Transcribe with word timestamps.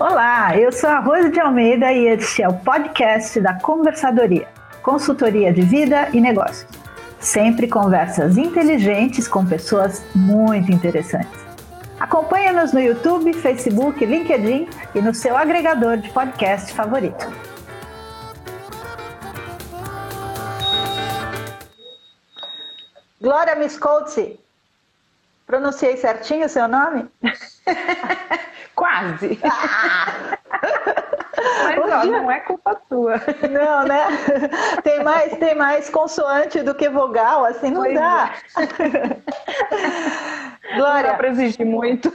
Olá, 0.00 0.56
eu 0.56 0.72
sou 0.72 0.88
a 0.88 0.98
Rose 0.98 1.28
de 1.28 1.38
Almeida 1.38 1.92
e 1.92 2.06
este 2.06 2.42
é 2.42 2.48
o 2.48 2.54
podcast 2.54 3.38
da 3.38 3.60
Conversadoria, 3.60 4.48
consultoria 4.82 5.52
de 5.52 5.60
vida 5.60 6.08
e 6.14 6.22
negócios. 6.22 6.66
Sempre 7.18 7.68
conversas 7.68 8.38
inteligentes 8.38 9.28
com 9.28 9.44
pessoas 9.44 10.02
muito 10.14 10.72
interessantes. 10.72 11.44
Acompanhe-nos 12.00 12.72
no 12.72 12.80
YouTube, 12.80 13.34
Facebook, 13.34 14.02
LinkedIn 14.02 14.70
e 14.94 15.02
no 15.02 15.12
seu 15.12 15.36
agregador 15.36 15.98
de 15.98 16.08
podcast 16.08 16.72
favorito. 16.72 17.30
Glória 23.20 23.54
Miscolci, 23.54 24.40
pronunciei 25.46 25.98
certinho 25.98 26.46
o 26.46 26.48
seu 26.48 26.66
nome? 26.66 27.06
Quase. 28.80 29.38
Ah! 29.44 30.38
Mas 31.64 31.78
ó, 31.78 32.04
não 32.06 32.30
é 32.30 32.40
culpa 32.40 32.80
sua. 32.88 33.20
Não, 33.50 33.84
né? 33.84 34.06
Tem 34.82 35.04
mais, 35.04 35.36
tem 35.36 35.54
mais 35.54 35.90
consoante 35.90 36.62
do 36.62 36.74
que 36.74 36.88
vogal, 36.88 37.44
assim 37.44 37.70
não 37.70 37.82
pois 37.82 37.94
dá. 37.94 38.32
É. 38.58 38.66
Glória. 40.76 41.02
Não 41.02 41.12
dá 41.12 41.14
para 41.14 41.28
exigir 41.28 41.66
muito. 41.66 42.10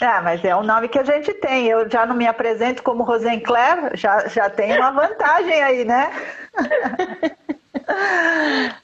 Ah, 0.00 0.22
mas 0.22 0.44
é 0.44 0.54
o 0.54 0.62
nome 0.62 0.88
que 0.88 0.98
a 0.98 1.04
gente 1.04 1.32
tem. 1.34 1.66
Eu 1.66 1.90
já 1.90 2.06
não 2.06 2.14
me 2.14 2.26
apresento 2.26 2.82
como 2.82 3.02
Rosenclair, 3.02 3.90
já, 3.94 4.28
já 4.28 4.50
tem 4.50 4.76
uma 4.76 4.92
vantagem 4.92 5.62
aí, 5.62 5.84
né? 5.84 6.10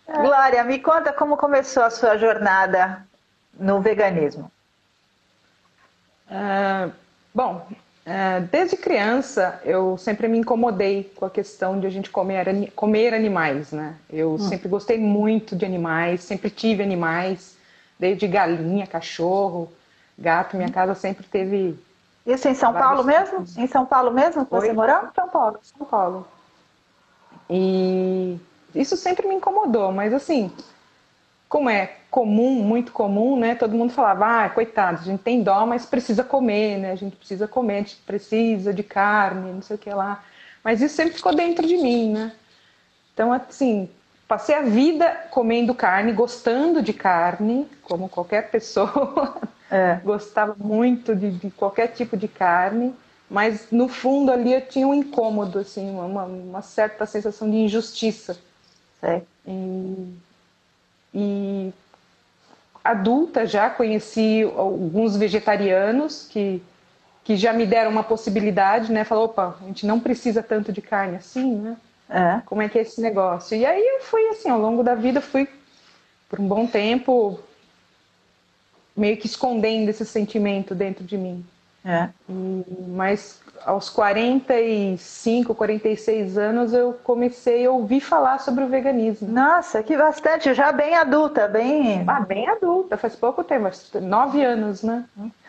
Glória, 0.09 0.65
me 0.65 0.79
conta 0.79 1.13
como 1.13 1.37
começou 1.37 1.85
a 1.85 1.91
sua 1.91 2.17
jornada 2.17 3.07
no 3.59 3.81
veganismo. 3.81 4.51
Uh, 6.35 6.93
bom, 7.33 7.65
uh, 7.71 8.47
desde 8.51 8.77
criança 8.77 9.61
eu 9.65 9.97
sempre 9.97 10.27
me 10.27 10.37
incomodei 10.37 11.13
com 11.15 11.25
a 11.25 11.31
questão 11.31 11.79
de 11.79 11.87
a 11.87 11.91
gente 11.91 12.11
comer, 12.11 12.73
comer 12.75 13.15
animais, 13.15 13.71
né? 13.71 13.95
Eu 14.11 14.33
hum. 14.33 14.39
sempre 14.39 14.69
gostei 14.69 14.99
muito 14.99 15.55
de 15.55 15.65
animais, 15.65 16.25
sempre 16.25 16.51
tive 16.51 16.83
animais, 16.83 17.57
desde 17.99 18.27
galinha, 18.27 18.85
cachorro, 18.85 19.73
gato. 20.19 20.57
Minha 20.57 20.71
casa 20.71 20.95
sempre 20.97 21.25
teve. 21.25 21.79
Isso 22.27 22.49
em 22.49 22.55
São 22.55 22.73
Paulo 22.73 23.05
mesmo? 23.05 23.45
Em 23.57 23.67
São 23.69 23.87
Paulo 23.87 24.11
mesmo? 24.11 24.45
Você 24.51 24.73
morou? 24.73 25.09
São 25.15 25.29
Paulo, 25.29 25.59
São 25.63 25.87
Paulo. 25.87 26.27
E 27.49 28.39
isso 28.75 28.97
sempre 28.97 29.29
me 29.29 29.35
incomodou, 29.35 29.93
mas 29.93 30.13
assim, 30.13 30.51
como 31.55 31.71
é 31.71 31.99
comum, 32.11 32.51
muito 32.51 32.91
comum, 32.91 33.39
né? 33.39 33.55
Todo 33.55 33.77
mundo 33.77 33.93
falava, 33.93 34.45
ah, 34.45 34.51
coitado, 34.51 34.99
a 35.01 35.05
gente 35.05 35.23
tem 35.23 35.41
dó, 35.41 35.65
mas 35.65 35.87
precisa 35.87 36.25
comer, 36.25 36.79
né? 36.79 36.91
A 36.91 36.97
gente 36.97 37.15
precisa 37.15 37.47
comer, 37.47 37.75
a 37.75 37.79
gente 37.79 37.97
precisa 38.05 38.75
de 38.75 38.83
carne, 38.83 39.53
não 39.53 39.63
sei 39.63 39.77
o 39.77 39.79
que 39.79 39.89
lá. 39.89 40.25
Mas 40.65 40.83
isso 40.83 40.97
sempre 40.97 41.15
ficou 41.15 41.33
dentro 41.33 41.65
de 41.65 41.77
mim, 41.77 42.13
né? 42.13 42.33
Então, 43.13 43.33
assim, 43.33 43.89
passei 44.27 44.57
a 44.57 44.63
vida 44.63 45.29
comendo 45.31 45.73
carne, 45.77 46.11
gostando 46.11 46.83
de 46.83 46.93
carne, 46.93 47.69
como 47.83 48.09
qualquer 48.09 48.51
pessoa. 48.51 49.41
É. 49.71 49.95
Gostava 50.03 50.57
muito 50.59 51.15
de, 51.15 51.31
de, 51.31 51.53
qualquer 51.53 51.87
tipo 51.87 52.17
de 52.17 52.27
carne, 52.27 52.93
mas 53.31 53.69
no 53.71 53.87
fundo 53.87 54.33
ali 54.33 54.55
eu 54.55 54.61
tinha 54.61 54.89
um 54.89 54.95
incômodo, 54.95 55.61
assim, 55.61 55.89
uma, 55.89 56.25
uma 56.25 56.63
certa 56.63 57.07
sensação 57.07 57.49
de 57.49 57.59
injustiça. 57.59 58.37
E, 59.47 60.15
e 61.15 61.73
adulta 62.83 63.47
já 63.47 63.71
conheci 63.71 64.43
alguns 64.57 65.17
vegetarianos 65.17 66.27
que, 66.29 66.63
que 67.23 67.37
já 67.37 67.53
me 67.53 67.65
deram 67.65 67.91
uma 67.91 68.03
possibilidade, 68.03 68.93
né? 68.93 69.05
Falou, 69.05 69.27
opa, 69.27 69.57
a 69.63 69.67
gente 69.67 69.87
não 69.87 70.01
precisa 70.01 70.43
tanto 70.43 70.73
de 70.73 70.83
carne 70.83 71.17
assim, 71.17 71.55
né? 71.57 71.77
É. 72.11 72.43
Como 72.45 72.61
é 72.61 72.69
que 72.69 72.79
é 72.79 72.83
esse 72.83 73.01
negócio? 73.01 73.57
E 73.57 73.65
aí 73.65 73.81
eu 73.81 74.01
fui 74.03 74.27
assim, 74.29 74.51
ao 74.51 74.61
longo 74.61 74.83
da 74.83 74.95
vida, 74.95 75.21
fui 75.21 75.49
por 76.29 76.39
um 76.39 76.47
bom 76.47 76.67
tempo 76.67 77.41
meio 78.97 79.17
que 79.17 79.27
escondendo 79.27 79.89
esse 79.89 80.05
sentimento 80.05 80.75
dentro 80.75 81.05
de 81.05 81.17
mim. 81.17 81.45
É. 81.85 82.09
E, 82.29 82.65
mas 82.89 83.43
aos 83.65 83.89
45, 83.91 85.55
46 85.55 86.39
anos 86.39 86.73
eu 86.73 86.95
comecei 87.05 87.67
a 87.67 87.71
ouvir 87.71 88.01
falar 88.01 88.39
sobre 88.39 88.65
o 88.65 88.69
veganismo. 88.69 89.29
Nossa, 89.29 89.83
que 89.83 89.97
bastante, 89.97 90.53
já 90.55 90.73
bem 90.73 90.95
adulta, 90.95 91.49
bem. 91.49 92.05
Ah, 92.07 92.21
bem 92.21 92.49
adulta, 92.49 92.97
faz 92.97 93.15
pouco 93.15 93.45
tempo, 93.45 93.69
nove 94.01 94.43
anos, 94.43 94.83
né? 94.83 95.05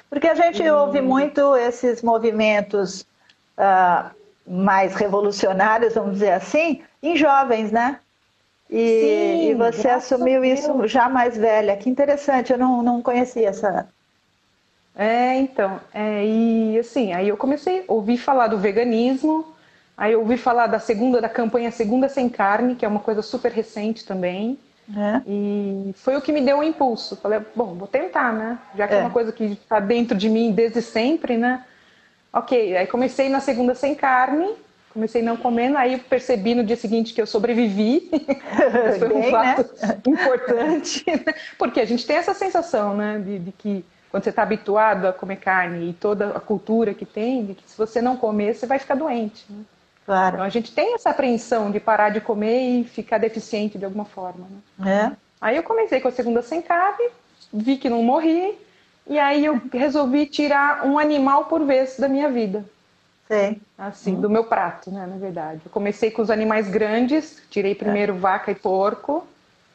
Porque 0.09 0.28
a 0.28 0.35
gente 0.35 0.63
e... 0.63 0.69
ouve 0.69 1.01
muito 1.01 1.56
esses 1.56 2.01
movimentos 2.01 3.06
uh, 3.57 4.09
mais 4.47 4.95
revolucionários, 4.95 5.95
vamos 5.95 6.13
dizer 6.13 6.31
assim, 6.31 6.81
em 7.01 7.16
jovens, 7.16 7.72
né? 7.72 8.00
E, 8.69 8.78
Sim, 8.78 9.50
e 9.51 9.56
você 9.56 9.90
assumiu 9.90 10.44
isso 10.44 10.88
já 10.88 11.07
mais 11.07 11.38
velha. 11.38 11.78
Que 11.78 11.90
interessante, 11.90 12.51
eu 12.51 12.57
não, 12.57 12.81
não 12.81 13.01
conhecia 13.01 13.50
essa, 13.50 13.88
é, 14.95 15.35
então, 15.35 15.79
é, 15.94 16.25
e 16.25 16.79
assim, 16.79 17.11
aí 17.13 17.28
eu 17.28 17.35
comecei 17.35 17.83
a 17.88 17.91
ouvir 17.91 18.17
falar 18.17 18.47
do 18.47 18.57
veganismo, 18.57 19.53
aí 19.97 20.13
eu 20.13 20.22
ouvi 20.22 20.38
falar 20.38 20.67
da 20.67 20.79
segunda, 20.79 21.19
da 21.19 21.28
campanha 21.28 21.72
Segunda 21.72 22.07
Sem 22.07 22.29
Carne, 22.29 22.75
que 22.75 22.85
é 22.85 22.88
uma 22.88 23.01
coisa 23.01 23.22
super 23.22 23.51
recente 23.51 24.06
também. 24.06 24.57
É. 24.95 25.22
E 25.28 25.94
foi 25.95 26.16
o 26.16 26.22
que 26.22 26.31
me 26.31 26.41
deu 26.41 26.57
um 26.57 26.63
impulso. 26.63 27.16
Falei, 27.16 27.39
bom, 27.56 27.73
vou 27.73 27.88
tentar, 27.88 28.31
né? 28.31 28.59
Já 28.78 28.88
que 28.88 28.94
é, 28.94 28.97
é 28.97 29.01
uma 29.01 29.09
coisa 29.09 29.31
que 29.31 29.44
está 29.44 29.79
dentro 29.79 30.16
de 30.16 30.29
mim 30.29 30.51
desde 30.51 30.81
sempre, 30.81 31.38
né? 31.38 31.66
Ok, 32.31 32.77
aí 32.77 32.85
comecei 32.88 33.27
na 33.27 33.39
segunda 33.39 33.73
sem 33.73 33.95
carne, 33.95 34.53
comecei 34.94 35.22
não 35.22 35.35
comendo, 35.35 35.77
aí 35.77 35.97
percebi 35.97 36.53
no 36.53 36.63
dia 36.63 36.75
seguinte 36.75 37.13
que 37.13 37.22
eu 37.22 37.25
sobrevivi. 37.25 38.09
foi 39.00 39.13
um 39.13 39.22
Bem, 39.22 39.31
fato 39.31 39.63
né? 39.81 39.97
importante, 40.06 41.03
né? 41.07 41.33
porque 41.57 41.79
a 41.79 41.85
gente 41.85 42.06
tem 42.06 42.17
essa 42.17 42.33
sensação, 42.33 42.95
né, 42.95 43.19
de, 43.19 43.39
de 43.39 43.51
que 43.51 43.85
quando 44.15 44.23
você 44.23 44.29
está 44.29 44.43
habituado 44.43 45.09
a 45.09 45.11
comer 45.11 45.35
carne 45.35 45.89
e 45.89 45.93
toda 45.93 46.29
a 46.29 46.39
cultura 46.39 46.93
que 46.93 47.05
tem, 47.05 47.47
de 47.47 47.53
que 47.53 47.69
se 47.69 47.77
você 47.77 48.01
não 48.01 48.15
comer, 48.15 48.55
você 48.55 48.65
vai 48.65 48.79
ficar 48.79 48.95
doente. 48.95 49.45
Né? 49.49 49.65
Claro. 50.05 50.35
Então 50.35 50.45
a 50.45 50.49
gente 50.49 50.73
tem 50.73 50.95
essa 50.95 51.09
apreensão 51.09 51.69
de 51.69 51.81
parar 51.81 52.11
de 52.11 52.21
comer 52.21 52.79
e 52.79 52.83
ficar 52.85 53.17
deficiente 53.17 53.77
de 53.77 53.83
alguma 53.83 54.05
forma. 54.05 54.47
Né? 54.79 55.11
É. 55.11 55.17
Aí 55.41 55.57
eu 55.57 55.63
comecei 55.63 55.99
com 55.99 56.07
a 56.07 56.13
segunda 56.13 56.41
sem 56.41 56.61
carne, 56.61 57.09
vi 57.51 57.75
que 57.75 57.89
não 57.89 58.01
morri, 58.03 58.57
e 59.05 59.19
aí 59.19 59.43
eu 59.43 59.61
resolvi 59.73 60.25
tirar 60.27 60.85
um 60.85 60.97
animal 60.97 61.45
por 61.45 61.65
vez 61.65 61.97
da 61.99 62.07
minha 62.07 62.29
vida. 62.29 62.63
Sim. 63.27 63.59
Assim, 63.77 64.13
uhum. 64.15 64.21
do 64.21 64.29
meu 64.29 64.45
prato, 64.45 64.89
né, 64.91 65.05
na 65.05 65.17
verdade. 65.17 65.59
Eu 65.65 65.71
comecei 65.71 66.09
com 66.09 66.21
os 66.21 66.29
animais 66.29 66.69
grandes, 66.69 67.41
tirei 67.49 67.75
primeiro 67.75 68.15
é. 68.15 68.17
vaca 68.17 68.49
e 68.49 68.55
porco. 68.55 69.27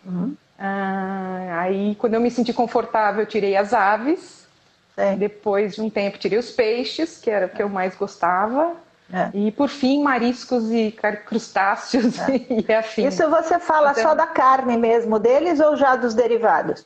Uhum. 0.03 0.35
Ah, 0.63 1.63
aí, 1.63 1.95
quando 1.95 2.15
eu 2.15 2.21
me 2.21 2.31
senti 2.31 2.53
confortável, 2.53 3.23
eu 3.23 3.27
tirei 3.27 3.57
as 3.57 3.73
aves. 3.73 4.47
Sim. 4.95 5.17
Depois 5.17 5.75
de 5.75 5.81
um 5.81 5.89
tempo, 5.89 6.19
tirei 6.19 6.39
os 6.39 6.51
peixes, 6.51 7.17
que 7.17 7.31
era 7.31 7.47
o 7.47 7.49
que 7.49 7.63
eu 7.63 7.69
mais 7.69 7.97
gostava. 7.97 8.77
É. 9.13 9.31
E 9.33 9.51
por 9.51 9.71
fim, 9.71 10.03
mariscos 10.03 10.71
e 10.71 10.95
crustáceos 11.25 12.19
é. 12.19 12.47
e 12.69 12.73
afins. 12.73 13.15
Isso 13.15 13.29
você 13.31 13.59
fala 13.59 13.93
então... 13.93 14.03
só 14.03 14.15
da 14.15 14.27
carne 14.27 14.77
mesmo 14.77 15.19
deles 15.19 15.59
ou 15.61 15.77
já 15.77 15.97
dos 15.97 16.13
derivados? 16.13 16.85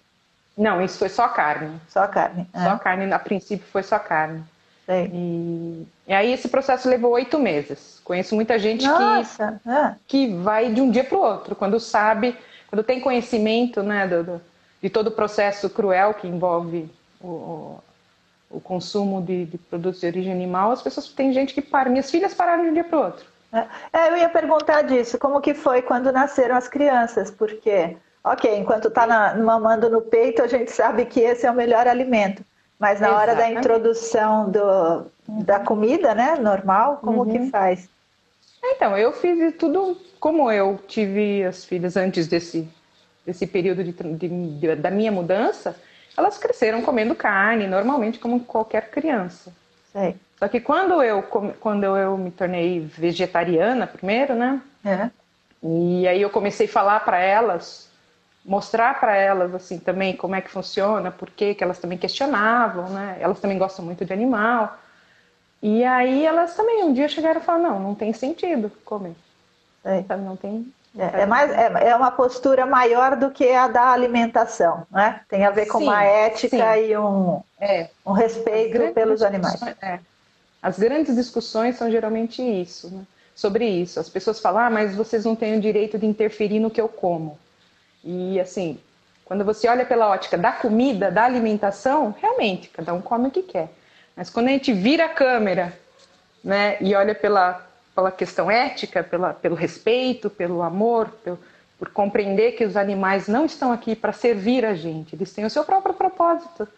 Não, 0.57 0.81
isso 0.81 0.99
foi 0.99 1.09
só 1.09 1.27
carne. 1.27 1.79
Só 1.89 2.07
carne. 2.07 2.49
É. 2.55 2.63
Só 2.63 2.79
carne, 2.79 3.13
a 3.13 3.19
princípio 3.19 3.67
foi 3.73 3.83
só 3.83 3.99
carne. 3.99 4.43
E... 4.89 5.87
e, 6.07 6.13
aí 6.13 6.33
esse 6.33 6.49
processo 6.49 6.89
levou 6.89 7.13
oito 7.13 7.39
meses. 7.39 8.01
Conheço 8.05 8.34
muita 8.34 8.59
gente 8.59 8.87
Nossa, 8.87 9.61
que, 9.63 9.69
é. 9.69 9.95
que 10.07 10.34
vai 10.37 10.73
de 10.73 10.81
um 10.81 10.91
dia 10.91 11.03
para 11.03 11.19
o 11.19 11.23
outro, 11.23 11.57
quando 11.57 11.81
sabe 11.81 12.37
quando 12.75 12.83
tem 12.83 13.01
conhecimento 13.01 13.85
né, 13.85 14.05
do, 14.09 14.25
do, 14.25 14.41
de 14.83 14.91
todo 14.91 15.07
o 15.07 15.12
processo 15.12 15.71
cruel 15.71 16.12
que 16.12 16.27
envolve 16.27 16.91
o, 17.21 17.79
o 18.51 18.61
consumo 18.61 19.23
de, 19.23 19.45
de, 19.45 19.59
produtos 19.59 20.01
de 20.01 20.09
origem 20.09 20.33
animal, 20.33 20.72
as 20.72 20.83
pessoas 20.83 21.07
tem 21.07 21.33
gente 21.33 21.54
que 21.54 21.63
para. 21.63 21.89
Minhas 21.89 22.10
filhas 22.10 22.34
pararam 22.34 22.65
de 22.65 22.71
um 22.71 22.75
dia 22.75 22.83
para 22.83 22.98
o 22.98 23.04
outro. 23.04 23.25
É, 23.53 23.66
é, 23.93 24.09
eu 24.10 24.16
ia 24.16 24.28
perguntar 24.28 24.83
disso, 24.83 25.16
como 25.19 25.41
que 25.41 25.54
foi 25.54 25.83
quando 25.83 26.10
nasceram 26.10 26.57
as 26.57 26.66
crianças, 26.66 27.31
porque, 27.31 27.97
ok, 28.25 28.59
enquanto 28.59 28.89
está 28.89 29.37
mamando 29.37 29.89
no 29.89 30.01
peito, 30.01 30.43
a 30.43 30.48
gente 30.48 30.72
sabe 30.72 31.04
que 31.04 31.21
esse 31.21 31.47
é 31.47 31.51
o 31.53 31.54
melhor 31.54 31.87
alimento, 31.87 32.45
mas 32.77 32.98
na 32.98 33.07
Exatamente. 33.07 33.31
hora 33.31 33.37
da 33.37 33.53
introdução 33.53 34.51
do, 34.51 35.07
da 35.45 35.60
comida, 35.60 36.13
né, 36.13 36.34
normal, 36.41 36.98
como 37.01 37.22
uhum. 37.22 37.31
que 37.31 37.51
faz? 37.51 37.89
Então, 38.66 38.97
eu 38.97 39.13
fiz 39.13 39.55
tudo 39.59 39.97
como 40.19 40.51
eu 40.51 40.78
tive 40.89 41.45
as 41.45 41.65
filhas 41.65 41.97
antes 41.97 42.27
desse, 42.27 42.69
desse 43.27 43.47
período 43.47 43.84
de, 43.84 43.93
de, 43.93 44.28
de, 44.59 44.75
da 44.77 44.91
minha 44.91 45.13
mudança, 45.13 45.77
elas 46.16 46.39
cresceram 46.39 46.81
comendo 46.83 47.15
carne, 47.15 47.66
normalmente 47.66 48.19
como 48.19 48.41
qualquer 48.41 48.91
criança. 48.91 49.53
Sei. 49.93 50.16
Só 50.39 50.49
que 50.49 50.61
quando 50.61 51.03
eu, 51.03 51.22
quando 51.61 51.84
eu 51.84 52.16
me 52.16 52.31
tornei 52.31 52.81
vegetariana 52.81 53.87
primeiro, 53.87 54.34
né? 54.34 54.61
É. 54.84 55.10
E 55.63 56.07
aí 56.09 56.21
eu 56.21 56.31
comecei 56.31 56.67
a 56.67 56.71
falar 56.71 57.01
para 57.01 57.19
elas, 57.19 57.89
mostrar 58.45 58.99
para 58.99 59.17
elas 59.17 59.55
assim 59.55 59.78
também 59.78 60.17
como 60.17 60.34
é 60.34 60.41
que 60.41 60.51
funciona, 60.51 61.10
por 61.10 61.31
que 61.31 61.57
elas 61.60 61.78
também 61.78 61.97
questionavam, 61.97 62.91
né? 62.91 63.17
Elas 63.21 63.41
também 63.41 63.59
gostam 63.59 63.84
muito 63.84 64.05
de 64.05 64.13
animal. 64.13 64.78
E 65.65 65.83
aí 65.83 66.27
elas 66.27 66.55
também 66.55 66.84
um 66.84 66.93
dia 66.93 67.09
chegaram 67.09 67.41
e 67.41 67.43
falaram, 67.43 67.71
não, 67.71 67.81
não 67.81 67.95
tem 67.95 68.13
sentido 68.13 68.71
comer. 68.84 69.15
É. 69.83 70.05
Não 70.15 70.37
tem. 70.37 70.71
É, 70.97 71.22
é, 71.22 71.27
mais, 71.27 71.51
é, 71.51 71.89
é 71.89 71.97
uma 71.97 72.11
postura 72.11 72.66
maior 72.66 73.16
do 73.16 73.31
que 73.31 73.51
a 73.51 73.66
da 73.66 73.91
alimentação, 73.91 74.87
né? 74.91 75.22
Tem 75.27 75.47
a 75.47 75.51
ver 75.51 75.65
com 75.65 75.78
sim, 75.78 75.84
uma 75.84 76.05
ética 76.05 76.75
sim. 76.75 76.91
e 76.91 76.99
um, 76.99 77.41
é. 77.59 77.89
um 78.05 78.13
respeito 78.13 78.93
pelos 78.93 79.22
animais. 79.22 79.59
É. 79.81 80.01
As 80.63 80.78
grandes 80.78 81.16
discussões 81.16 81.77
são 81.77 81.91
geralmente 81.91 82.43
isso, 82.43 82.91
né? 82.91 83.03
sobre 83.34 83.67
isso. 83.67 83.99
As 83.99 84.10
pessoas 84.10 84.41
falam, 84.41 84.65
ah, 84.65 84.71
mas 84.71 84.95
vocês 84.95 85.25
não 85.25 85.34
têm 85.34 85.57
o 85.57 85.63
direito 85.63 85.99
de 85.99 86.05
interferir 86.05 86.60
no 86.60 86.71
que 86.71 86.81
eu 86.81 86.89
como. 86.89 87.39
E 88.05 88.39
assim, 88.39 88.78
quando 89.25 89.47
você 89.47 89.67
olha 89.67 89.87
pela 89.87 90.10
ótica 90.10 90.37
da 90.37 90.53
comida, 90.53 91.10
da 91.10 91.25
alimentação, 91.25 92.15
realmente, 92.21 92.69
cada 92.69 92.93
um 92.93 93.01
come 93.01 93.28
o 93.28 93.31
que 93.31 93.43
quer. 93.43 93.71
Mas 94.16 94.31
quando 94.31 94.49
a 94.49 94.51
gente 94.51 94.72
vira 94.72 95.07
a 95.07 95.09
câmera 95.09 95.77
né, 96.43 96.77
e 96.81 96.95
olha 96.95 97.15
pela, 97.15 97.66
pela 97.95 98.13
questão 98.13 98.51
ética, 98.51 99.03
pela, 99.03 99.33
pelo 99.33 99.55
respeito, 99.55 100.31
pelo 100.31 100.63
amor, 100.63 101.09
pelo, 101.25 101.39
por 101.78 101.89
compreender 101.91 102.53
que 102.53 102.65
os 102.65 102.77
animais 102.77 103.27
não 103.27 103.45
estão 103.47 103.72
aqui 103.72 103.97
para 103.97 104.13
servir 104.13 104.65
a 104.65 104.75
gente, 104.75 105.15
eles 105.15 105.33
têm 105.33 105.45
o 105.45 105.51
seu 105.51 105.65
próprio 105.65 105.95
propósito. 105.95 106.69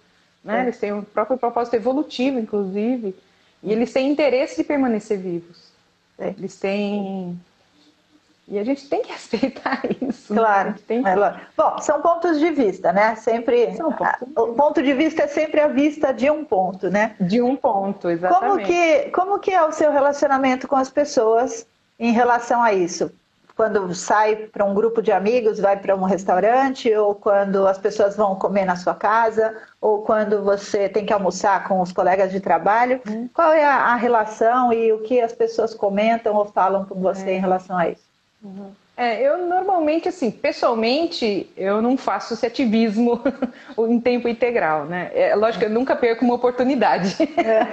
Né? 0.43 0.61
É. 0.61 0.63
Eles 0.63 0.79
têm 0.79 0.93
o 0.93 1.03
próprio 1.03 1.37
propósito 1.37 1.75
evolutivo, 1.75 2.39
inclusive, 2.39 3.15
e 3.63 3.73
eles 3.73 3.93
têm 3.93 4.11
interesse 4.11 4.57
de 4.57 4.65
permanecer 4.65 5.19
vivos. 5.19 5.71
É. 6.19 6.29
Eles 6.29 6.57
têm 6.57 7.39
e 8.49 8.59
a 8.59 8.65
gente 8.65 8.89
tem 8.89 9.03
que 9.03 9.11
respeitar 9.13 9.83
isso. 10.01 10.33
Né? 10.33 10.41
Claro. 10.41 10.71
Né? 10.71 10.77
Que... 10.87 10.95
É, 10.95 11.41
Bom, 11.57 11.79
são 11.79 12.01
pontos 12.01 12.39
de 12.39 12.51
vista, 12.51 12.93
né? 12.93 13.15
Sempre. 13.17 13.75
São 13.75 13.93
pontos. 13.93 14.29
O 14.37 14.55
ponto 14.55 14.83
de 14.83 14.93
vista 14.93 15.25
é 15.25 15.27
sempre 15.27 15.61
a 15.61 15.69
vista 15.69 16.13
de 16.13 16.31
um 16.31 16.45
ponto, 16.45 16.91
né? 16.91 17.17
De 17.21 17.43
um 17.43 17.57
ponto, 17.57 18.09
exatamente. 18.09 18.51
Como 18.51 18.67
que, 18.67 19.11
como 19.11 19.39
que 19.39 19.53
é 19.53 19.65
o 19.65 19.73
seu 19.73 19.91
relacionamento 19.91 20.69
com 20.69 20.77
as 20.77 20.91
pessoas 20.91 21.67
em 21.99 22.13
relação 22.13 22.63
a 22.63 22.73
isso? 22.73 23.11
Quando 23.57 23.95
sai 23.95 24.37
para 24.37 24.67
um 24.67 24.75
grupo 24.75 25.01
de 25.01 25.11
amigos, 25.11 25.59
vai 25.59 25.79
para 25.79 25.97
um 25.97 26.03
restaurante, 26.03 26.95
ou 26.95 27.15
quando 27.15 27.67
as 27.67 27.79
pessoas 27.79 28.15
vão 28.15 28.37
comer 28.37 28.67
na 28.67 28.77
sua 28.77 28.95
casa, 28.95 29.57
ou 29.81 30.03
quando 30.03 30.45
você 30.45 30.91
tem 30.91 31.07
que 31.07 31.13
almoçar 31.13 31.67
com 31.67 31.81
os 31.81 31.91
colegas 31.91 32.31
de 32.31 32.39
trabalho, 32.39 33.01
hum. 33.09 33.31
qual 33.33 33.55
é 33.55 33.65
a, 33.65 33.77
a, 33.77 33.97
relação 33.97 34.75
e 34.75 34.93
o 34.93 34.99
que 34.99 35.23
as 35.23 35.33
pessoas 35.33 35.73
comentam 35.73 36.37
ou 36.37 36.45
falam 36.45 36.85
com 36.85 36.97
você 37.01 37.31
é. 37.31 37.37
em 37.37 37.41
relação 37.41 37.79
a 37.79 37.89
isso? 37.89 38.05
Uhum. 38.43 38.73
É, 38.97 39.21
eu 39.21 39.47
normalmente, 39.47 40.09
assim, 40.09 40.31
pessoalmente, 40.31 41.53
eu 41.55 41.83
não 41.83 41.99
faço 41.99 42.33
esse 42.33 42.47
ativismo 42.47 43.23
em 43.79 44.01
tempo 44.01 44.27
integral, 44.27 44.87
né? 44.87 45.11
É 45.13 45.35
lógico 45.35 45.65
eu 45.65 45.71
nunca 45.71 45.95
perco 45.95 46.25
uma 46.25 46.35
oportunidade. 46.35 47.15
É. 47.23 47.67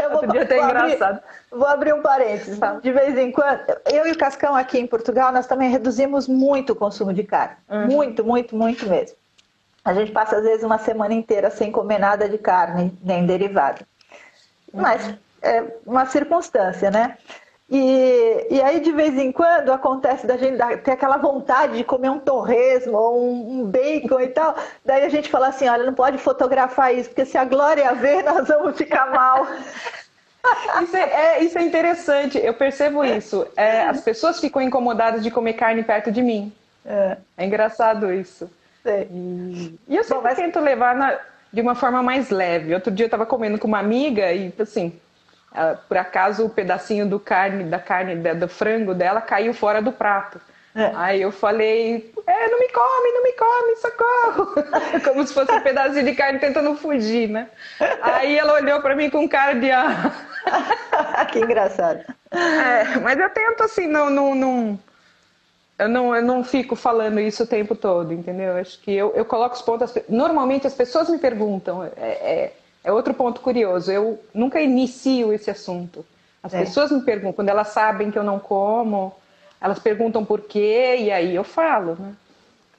eu 0.02 0.10
vou, 0.10 0.40
até 0.40 0.56
vou 0.56 0.64
engraçado. 0.64 1.16
Abrir, 1.18 1.22
vou 1.50 1.66
abrir 1.66 1.92
um 1.92 2.00
parênteses. 2.00 2.58
Tá. 2.58 2.80
De 2.80 2.90
vez 2.90 3.18
em 3.18 3.30
quando, 3.30 3.60
eu 3.92 4.06
e 4.06 4.12
o 4.12 4.16
Cascão 4.16 4.56
aqui 4.56 4.78
em 4.78 4.86
Portugal, 4.86 5.30
nós 5.32 5.46
também 5.46 5.70
reduzimos 5.70 6.26
muito 6.26 6.72
o 6.72 6.76
consumo 6.76 7.12
de 7.12 7.24
carne. 7.24 7.56
Uhum. 7.68 7.86
Muito, 7.88 8.24
muito, 8.24 8.56
muito 8.56 8.88
mesmo. 8.88 9.16
A 9.84 9.92
gente 9.92 10.12
passa, 10.12 10.36
às 10.36 10.44
vezes, 10.44 10.64
uma 10.64 10.78
semana 10.78 11.12
inteira 11.12 11.50
sem 11.50 11.70
comer 11.70 11.98
nada 11.98 12.26
de 12.26 12.38
carne, 12.38 12.96
nem 13.02 13.26
derivado. 13.26 13.84
Uhum. 14.72 14.80
Mas 14.80 15.14
é 15.42 15.62
uma 15.84 16.06
circunstância, 16.06 16.90
né? 16.90 17.18
E, 17.70 18.46
e 18.50 18.62
aí, 18.62 18.80
de 18.80 18.92
vez 18.92 19.14
em 19.18 19.30
quando, 19.30 19.70
acontece 19.70 20.26
da 20.26 20.38
gente 20.38 20.56
ter 20.82 20.92
aquela 20.92 21.18
vontade 21.18 21.76
de 21.76 21.84
comer 21.84 22.08
um 22.08 22.18
torresmo 22.18 22.96
ou 22.96 23.22
um, 23.22 23.60
um, 23.60 23.64
bacon 23.66 24.20
e 24.20 24.28
tal. 24.28 24.56
Daí 24.82 25.04
a 25.04 25.08
gente 25.10 25.28
fala 25.28 25.48
assim: 25.48 25.68
olha, 25.68 25.84
não 25.84 25.92
pode 25.92 26.16
fotografar 26.16 26.94
isso, 26.94 27.10
porque 27.10 27.26
se 27.26 27.36
a 27.36 27.44
Glória 27.44 27.92
ver, 27.94 28.24
nós 28.24 28.48
vamos 28.48 28.76
ficar 28.76 29.10
mal. 29.10 29.46
Isso 30.82 30.96
é, 30.96 31.02
é, 31.02 31.44
isso 31.44 31.58
é 31.58 31.62
interessante, 31.62 32.38
eu 32.38 32.54
percebo 32.54 33.04
isso. 33.04 33.46
É, 33.54 33.82
as 33.82 34.00
pessoas 34.00 34.40
ficam 34.40 34.62
incomodadas 34.62 35.22
de 35.22 35.30
comer 35.30 35.54
carne 35.54 35.82
perto 35.82 36.10
de 36.10 36.22
mim. 36.22 36.50
É, 36.86 37.18
é 37.36 37.44
engraçado 37.44 38.10
isso. 38.10 38.48
E, 38.86 39.78
e, 39.86 39.96
eu 39.96 40.04
sempre 40.04 40.18
Bom, 40.18 40.22
mas... 40.22 40.38
tento 40.38 40.60
levar 40.60 40.94
na, 40.94 41.18
de 41.52 41.60
uma 41.60 41.74
forma 41.74 42.02
mais 42.02 42.30
leve. 42.30 42.72
Outro 42.72 42.90
dia 42.90 43.04
eu 43.04 43.08
estava 43.08 43.26
comendo 43.26 43.58
com 43.58 43.66
uma 43.68 43.80
amiga 43.80 44.32
e, 44.32 44.54
assim, 44.58 44.98
por 45.88 45.96
acaso 45.96 46.44
o 46.44 46.50
pedacinho 46.50 47.06
do 47.06 47.18
carne, 47.18 47.64
da 47.64 47.78
carne 47.78 48.14
do 48.34 48.48
frango 48.48 48.94
dela 48.94 49.20
caiu 49.20 49.54
fora 49.54 49.80
do 49.80 49.92
prato. 49.92 50.40
É. 50.74 50.92
Aí 50.94 51.22
eu 51.22 51.32
falei, 51.32 52.12
é, 52.26 52.48
não 52.48 52.58
me 52.60 52.68
come, 52.68 53.12
não 53.12 53.22
me 53.22 53.32
come, 53.32 53.76
socorro! 53.76 55.02
Como 55.02 55.26
se 55.26 55.34
fosse 55.34 55.50
um 55.50 55.60
pedacinho 55.60 56.04
de 56.04 56.14
carne 56.14 56.38
tentando 56.38 56.76
fugir, 56.76 57.28
né? 57.28 57.48
Aí 58.00 58.38
ela 58.38 58.54
olhou 58.54 58.80
para 58.80 58.94
mim 58.94 59.10
com 59.10 59.28
cara 59.28 59.54
de. 59.54 59.70
Ah. 59.72 60.12
que 61.32 61.40
engraçado. 61.40 62.04
É, 62.30 62.98
mas 63.00 63.18
eu 63.18 63.30
tento 63.30 63.62
assim, 63.64 63.88
não, 63.88 64.08
não, 64.10 64.34
não, 64.34 64.78
eu 65.78 65.88
não, 65.88 66.14
eu 66.14 66.22
não 66.22 66.44
fico 66.44 66.76
falando 66.76 67.18
isso 67.18 67.42
o 67.42 67.46
tempo 67.46 67.74
todo, 67.74 68.12
entendeu? 68.12 68.56
Acho 68.56 68.78
que 68.80 68.92
eu, 68.92 69.12
eu 69.16 69.24
coloco 69.24 69.56
os 69.56 69.62
pontos. 69.62 69.92
Normalmente 70.08 70.66
as 70.66 70.74
pessoas 70.74 71.08
me 71.08 71.18
perguntam, 71.18 71.82
é, 71.96 72.10
é 72.10 72.52
é 72.88 72.92
outro 72.92 73.12
ponto 73.12 73.40
curioso. 73.40 73.92
Eu 73.92 74.18
nunca 74.32 74.60
inicio 74.60 75.32
esse 75.32 75.50
assunto. 75.50 76.04
As 76.42 76.54
é. 76.54 76.60
pessoas 76.60 76.90
me 76.90 77.02
perguntam, 77.02 77.34
quando 77.34 77.48
elas 77.50 77.68
sabem 77.68 78.10
que 78.10 78.18
eu 78.18 78.24
não 78.24 78.38
como, 78.38 79.14
elas 79.60 79.78
perguntam 79.78 80.24
por 80.24 80.40
quê, 80.40 80.96
e 80.98 81.10
aí 81.10 81.34
eu 81.34 81.44
falo, 81.44 81.96
né? 82.00 82.14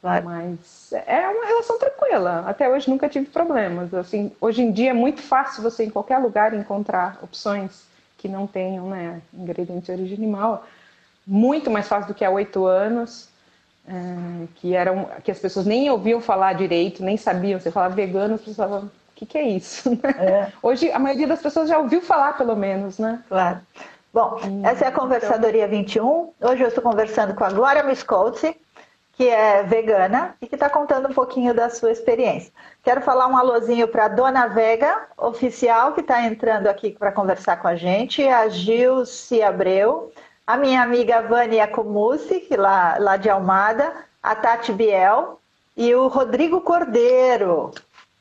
Claro. 0.01 0.25
Mas 0.25 0.93
é 0.93 1.27
uma 1.27 1.45
relação 1.45 1.77
tranquila. 1.77 2.45
Até 2.47 2.69
hoje 2.69 2.89
nunca 2.89 3.07
tive 3.07 3.27
problemas. 3.27 3.93
Assim, 3.93 4.31
hoje 4.39 4.61
em 4.61 4.71
dia 4.71 4.91
é 4.91 4.93
muito 4.93 5.21
fácil 5.21 5.61
você 5.61 5.83
em 5.83 5.89
qualquer 5.89 6.17
lugar 6.17 6.53
encontrar 6.53 7.19
opções 7.21 7.83
que 8.17 8.27
não 8.27 8.47
tenham 8.47 8.89
né, 8.89 9.21
ingredientes 9.33 9.85
de 9.85 9.91
origem 9.91 10.17
animal. 10.17 10.65
Muito 11.27 11.69
mais 11.69 11.87
fácil 11.87 12.07
do 12.07 12.13
que 12.13 12.25
há 12.25 12.29
oito 12.31 12.65
anos, 12.65 13.29
é, 13.87 14.47
que 14.55 14.73
eram 14.73 15.09
que 15.23 15.29
as 15.31 15.39
pessoas 15.39 15.65
nem 15.65 15.89
ouviam 15.89 16.21
falar 16.21 16.53
direito, 16.53 17.03
nem 17.03 17.17
sabiam. 17.17 17.59
Você 17.59 17.69
falava 17.69 17.93
vegano, 17.93 18.35
as 18.35 18.41
pessoas 18.41 18.69
falavam, 18.69 18.91
que, 19.19 19.25
que 19.25 19.37
é 19.37 19.47
isso? 19.49 19.89
É. 20.17 20.51
Hoje 20.61 20.91
a 20.91 20.99
maioria 20.99 21.27
das 21.27 21.41
pessoas 21.41 21.67
já 21.67 21.77
ouviu 21.77 22.01
falar, 22.01 22.37
pelo 22.37 22.55
menos, 22.55 22.97
né? 22.97 23.21
Claro. 23.27 23.59
Bom, 24.13 24.39
hum, 24.43 24.65
essa 24.65 24.85
é 24.85 24.87
a 24.87 24.91
Conversadoria 24.91 25.65
então... 25.65 25.77
21. 25.77 26.33
Hoje 26.41 26.63
eu 26.63 26.67
estou 26.69 26.83
conversando 26.83 27.35
com 27.35 27.43
a 27.43 27.49
Glória 27.49 27.83
Miscolci, 27.83 28.55
que 29.13 29.27
é 29.27 29.63
vegana 29.63 30.35
e 30.41 30.47
que 30.47 30.55
está 30.55 30.69
contando 30.69 31.09
um 31.09 31.13
pouquinho 31.13 31.53
da 31.53 31.69
sua 31.69 31.91
experiência. 31.91 32.51
Quero 32.81 33.01
falar 33.01 33.27
um 33.27 33.37
alôzinho 33.37 33.87
para 33.87 34.05
a 34.05 34.07
Dona 34.07 34.47
Vega, 34.47 35.07
oficial, 35.17 35.93
que 35.93 36.01
está 36.01 36.23
entrando 36.23 36.67
aqui 36.67 36.91
para 36.91 37.11
conversar 37.11 37.57
com 37.57 37.67
a 37.67 37.75
gente, 37.75 38.25
a 38.25 38.47
Gilce 38.47 39.43
Abreu, 39.43 40.11
a 40.47 40.55
minha 40.55 40.81
amiga 40.81 41.21
Vânia 41.21 41.67
Comucci, 41.67 42.39
que 42.39 42.55
lá, 42.55 42.95
lá 42.97 43.17
de 43.17 43.29
Almada, 43.29 43.91
a 44.23 44.33
Tati 44.33 44.71
Biel 44.71 45.39
e 45.75 45.93
o 45.93 46.07
Rodrigo 46.07 46.61
Cordeiro, 46.61 47.71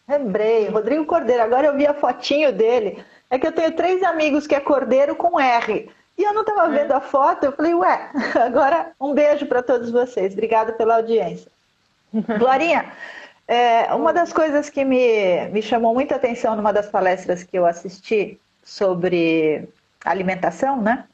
Lembrei, 0.09 0.69
Rodrigo 0.69 1.05
Cordeiro. 1.05 1.43
Agora 1.43 1.67
eu 1.67 1.77
vi 1.77 1.87
a 1.87 1.93
fotinho 1.93 2.53
dele. 2.53 3.05
É 3.29 3.39
que 3.39 3.47
eu 3.47 3.53
tenho 3.53 3.73
três 3.73 4.03
amigos 4.03 4.47
que 4.47 4.55
é 4.55 4.61
Cordeiro 4.61 5.15
com 5.15 5.39
R. 5.39 5.91
E 6.17 6.23
eu 6.23 6.33
não 6.33 6.41
estava 6.41 6.75
é. 6.75 6.79
vendo 6.79 6.93
a 6.93 7.01
foto, 7.01 7.45
eu 7.45 7.53
falei, 7.53 7.75
ué, 7.75 8.11
agora 8.35 8.93
um 9.01 9.13
beijo 9.13 9.47
para 9.47 9.63
todos 9.63 9.91
vocês. 9.91 10.33
Obrigada 10.33 10.73
pela 10.73 10.97
audiência. 10.97 11.51
Glorinha, 12.39 12.87
é, 13.47 13.95
uma 13.95 14.13
das 14.13 14.33
coisas 14.33 14.69
que 14.71 14.85
me, 14.85 15.49
me 15.51 15.63
chamou 15.63 15.95
muita 15.95 16.17
atenção 16.17 16.57
numa 16.57 16.73
das 16.73 16.89
palestras 16.89 17.45
que 17.45 17.59
eu 17.59 17.67
assisti 17.67 18.41
sobre 18.65 19.69
alimentação, 20.05 20.81
né? 20.81 21.05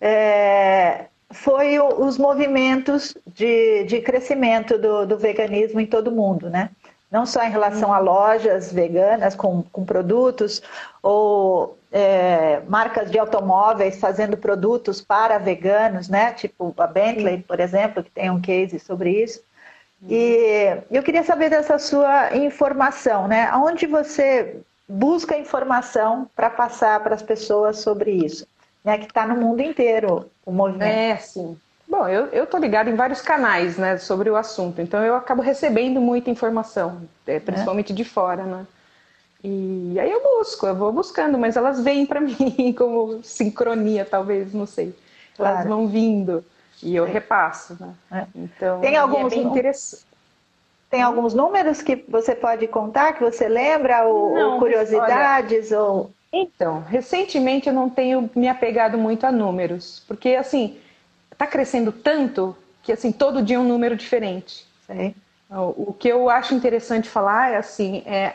É, 0.00 1.06
foi 1.30 1.78
o, 1.78 2.04
os 2.04 2.18
movimentos 2.18 3.16
de, 3.26 3.84
de 3.84 4.00
crescimento 4.00 4.78
do, 4.78 5.06
do 5.06 5.18
veganismo 5.18 5.80
em 5.80 5.86
todo 5.86 6.08
o 6.08 6.14
mundo, 6.14 6.50
né? 6.50 6.70
Não 7.10 7.24
só 7.24 7.42
em 7.42 7.50
relação 7.50 7.92
a 7.92 7.98
lojas 7.98 8.72
veganas 8.72 9.34
com, 9.34 9.62
com 9.72 9.84
produtos 9.84 10.62
ou 11.02 11.78
é, 11.90 12.60
marcas 12.68 13.10
de 13.10 13.18
automóveis 13.18 13.98
fazendo 13.98 14.36
produtos 14.36 15.00
para 15.00 15.38
veganos, 15.38 16.08
né? 16.08 16.32
Tipo 16.32 16.74
a 16.76 16.86
Bentley, 16.86 17.42
por 17.42 17.60
exemplo, 17.60 18.02
que 18.02 18.10
tem 18.10 18.30
um 18.30 18.40
case 18.40 18.78
sobre 18.78 19.22
isso. 19.22 19.42
E 20.06 20.78
eu 20.90 21.02
queria 21.02 21.24
saber 21.24 21.50
dessa 21.50 21.78
sua 21.78 22.36
informação, 22.36 23.26
né? 23.26 23.50
Onde 23.54 23.86
você 23.86 24.60
busca 24.88 25.36
informação 25.36 26.30
para 26.36 26.48
passar 26.48 27.00
para 27.02 27.14
as 27.14 27.22
pessoas 27.22 27.78
sobre 27.80 28.12
isso, 28.12 28.46
né? 28.84 28.98
Que 28.98 29.06
está 29.06 29.26
no 29.26 29.36
mundo 29.36 29.60
inteiro 29.60 30.30
o 30.44 30.52
movimento. 30.52 30.84
É, 30.84 31.16
sim. 31.16 31.58
Bom, 31.88 32.06
eu, 32.06 32.26
eu 32.26 32.46
tô 32.46 32.58
ligado 32.58 32.90
em 32.90 32.94
vários 32.94 33.22
canais, 33.22 33.78
né, 33.78 33.96
sobre 33.96 34.28
o 34.28 34.36
assunto, 34.36 34.82
então 34.82 35.02
eu 35.02 35.14
acabo 35.14 35.40
recebendo 35.40 36.00
muita 36.00 36.28
informação, 36.28 37.00
é, 37.26 37.40
principalmente 37.40 37.92
é. 37.92 37.94
de 37.96 38.04
fora, 38.04 38.42
né. 38.44 38.66
E 39.42 39.98
aí 39.98 40.10
eu 40.10 40.22
busco, 40.22 40.66
eu 40.66 40.74
vou 40.74 40.92
buscando, 40.92 41.38
mas 41.38 41.56
elas 41.56 41.82
vêm 41.82 42.04
para 42.04 42.20
mim 42.20 42.74
como 42.76 43.22
sincronia, 43.22 44.04
talvez, 44.04 44.52
não 44.52 44.66
sei. 44.66 44.94
Claro. 45.34 45.54
Elas 45.54 45.66
vão 45.66 45.88
vindo 45.88 46.44
e 46.82 46.94
eu 46.94 47.04
repasso, 47.04 47.76
né. 47.80 47.94
É. 48.12 48.26
Então, 48.34 48.80
tem 48.80 48.96
alguns, 48.96 49.32
é 49.32 49.36
bem 49.36 49.46
interessante. 49.46 50.06
Tem 50.90 51.02
alguns 51.02 51.32
números 51.32 51.80
que 51.80 52.04
você 52.08 52.34
pode 52.34 52.66
contar, 52.66 53.14
que 53.14 53.22
você 53.22 53.48
lembra, 53.48 54.04
ou, 54.04 54.34
não, 54.34 54.52
ou 54.52 54.58
curiosidades, 54.58 55.72
olha, 55.72 55.82
ou... 55.82 56.10
Então, 56.30 56.82
recentemente 56.86 57.68
eu 57.68 57.74
não 57.74 57.88
tenho 57.88 58.28
me 58.34 58.48
apegado 58.48 58.98
muito 58.98 59.26
a 59.26 59.32
números, 59.32 60.02
porque 60.06 60.34
assim, 60.34 60.78
está 61.38 61.46
crescendo 61.46 61.92
tanto 61.92 62.56
que 62.82 62.90
assim, 62.90 63.12
todo 63.12 63.42
dia 63.42 63.56
é 63.56 63.60
um 63.60 63.68
número 63.68 63.94
diferente. 63.94 64.66
Sei. 64.84 65.14
O, 65.48 65.90
o 65.90 65.92
que 65.92 66.08
eu 66.08 66.28
acho 66.28 66.52
interessante 66.52 67.08
falar 67.08 67.52
é 67.52 67.56
assim, 67.56 68.02
é 68.04 68.34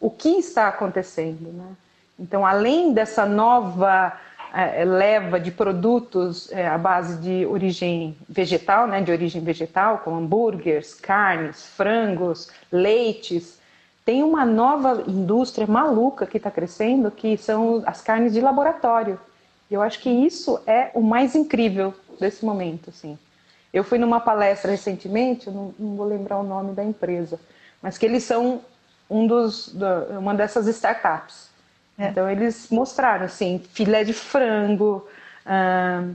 o 0.00 0.08
que 0.08 0.28
está 0.28 0.68
acontecendo, 0.68 1.52
né? 1.52 1.72
Então, 2.18 2.46
além 2.46 2.92
dessa 2.92 3.26
nova 3.26 4.16
é, 4.54 4.84
leva 4.84 5.40
de 5.40 5.50
produtos 5.50 6.50
é, 6.52 6.68
à 6.68 6.78
base 6.78 7.20
de 7.20 7.44
origem 7.44 8.16
vegetal, 8.28 8.86
né, 8.86 9.00
de 9.02 9.10
origem 9.10 9.42
vegetal, 9.42 9.98
como 9.98 10.16
hambúrgueres, 10.16 10.94
carnes, 10.94 11.66
frangos, 11.66 12.50
leites, 12.70 13.58
tem 14.04 14.22
uma 14.22 14.44
nova 14.44 15.02
indústria 15.08 15.66
maluca 15.66 16.24
que 16.24 16.36
está 16.36 16.52
crescendo, 16.52 17.10
que 17.10 17.36
são 17.36 17.82
as 17.84 18.00
carnes 18.00 18.32
de 18.32 18.40
laboratório. 18.40 19.18
Eu 19.68 19.82
acho 19.82 19.98
que 19.98 20.10
isso 20.10 20.60
é 20.66 20.90
o 20.94 21.00
mais 21.00 21.34
incrível 21.34 21.92
desse 22.20 22.44
momento, 22.44 22.90
assim. 22.90 23.18
Eu 23.72 23.82
fui 23.82 23.98
numa 23.98 24.20
palestra 24.20 24.70
recentemente, 24.70 25.50
não, 25.50 25.74
não, 25.78 25.96
vou 25.96 26.06
lembrar 26.06 26.38
o 26.38 26.42
nome 26.44 26.72
da 26.72 26.84
empresa, 26.84 27.40
mas 27.82 27.98
que 27.98 28.06
eles 28.06 28.22
são 28.22 28.60
um 29.10 29.26
dos, 29.26 29.74
uma 30.18 30.34
dessas 30.34 30.66
startups. 30.68 31.50
É. 31.98 32.08
Então 32.08 32.30
eles 32.30 32.68
mostraram 32.70 33.26
assim, 33.26 33.60
filé 33.72 34.04
de 34.04 34.12
frango, 34.12 35.06
hum, 35.46 36.14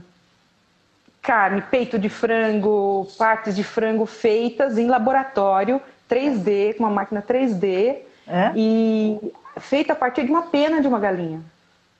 carne, 1.22 1.62
peito 1.62 1.98
de 1.98 2.08
frango, 2.08 3.06
partes 3.18 3.54
de 3.54 3.62
frango 3.62 4.06
feitas 4.06 4.78
em 4.78 4.86
laboratório 4.86 5.80
3D, 6.10 6.76
com 6.76 6.84
uma 6.84 6.90
máquina 6.90 7.22
3D, 7.22 7.98
é? 8.26 8.52
e 8.56 9.32
feita 9.58 9.92
a 9.92 9.96
partir 9.96 10.24
de 10.24 10.30
uma 10.30 10.42
pena 10.42 10.80
de 10.80 10.88
uma 10.88 10.98
galinha. 10.98 11.40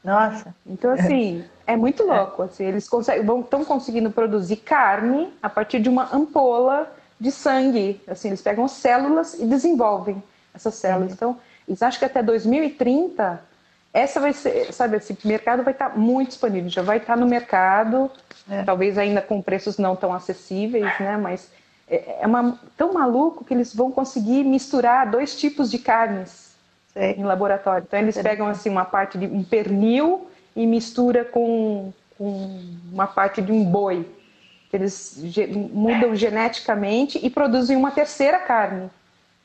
Nossa. 0.02 0.54
Então, 0.66 0.92
assim, 0.92 1.44
é, 1.66 1.74
é 1.74 1.76
muito 1.76 2.04
louco. 2.04 2.42
Assim, 2.42 2.64
eles 2.64 2.84
estão 2.84 3.64
conseguindo 3.64 4.10
produzir 4.10 4.56
carne 4.56 5.32
a 5.42 5.48
partir 5.48 5.80
de 5.80 5.88
uma 5.88 6.14
ampola 6.14 6.90
de 7.18 7.30
sangue. 7.30 8.00
Assim, 8.06 8.28
eles 8.28 8.40
pegam 8.40 8.66
células 8.66 9.34
e 9.34 9.44
desenvolvem 9.44 10.22
essas 10.54 10.74
células. 10.74 11.12
Então, 11.12 11.38
eles 11.68 11.82
acham 11.82 11.98
que 11.98 12.04
até 12.06 12.22
2030 12.22 13.50
essa 13.92 14.20
vai 14.20 14.32
ser, 14.32 14.72
sabe, 14.72 14.96
esse 14.96 15.16
mercado 15.24 15.64
vai 15.64 15.72
estar 15.72 15.98
muito 15.98 16.28
disponível, 16.28 16.70
já 16.70 16.82
vai 16.82 16.98
estar 16.98 17.16
no 17.16 17.26
mercado, 17.26 18.08
é. 18.48 18.62
talvez 18.62 18.96
ainda 18.96 19.20
com 19.20 19.42
preços 19.42 19.78
não 19.78 19.96
tão 19.96 20.14
acessíveis, 20.14 20.92
né? 21.00 21.16
Mas 21.16 21.50
é, 21.88 22.18
é 22.20 22.26
uma, 22.26 22.58
tão 22.76 22.92
maluco 22.92 23.44
que 23.44 23.52
eles 23.52 23.74
vão 23.74 23.90
conseguir 23.90 24.44
misturar 24.44 25.10
dois 25.10 25.34
tipos 25.36 25.70
de 25.70 25.78
carnes 25.78 26.49
Sei. 26.92 27.12
em 27.12 27.24
laboratório. 27.24 27.84
Então 27.86 27.98
eles 27.98 28.16
pegam 28.20 28.46
assim 28.46 28.68
uma 28.68 28.84
parte 28.84 29.16
de 29.16 29.26
um 29.26 29.44
pernil 29.44 30.28
e 30.56 30.66
mistura 30.66 31.24
com, 31.24 31.92
com 32.18 32.60
uma 32.92 33.06
parte 33.06 33.40
de 33.40 33.52
um 33.52 33.64
boi. 33.64 34.06
Eles 34.72 35.20
mudam 35.72 36.14
geneticamente 36.14 37.18
e 37.24 37.28
produzem 37.28 37.76
uma 37.76 37.90
terceira 37.90 38.38
carne. 38.38 38.90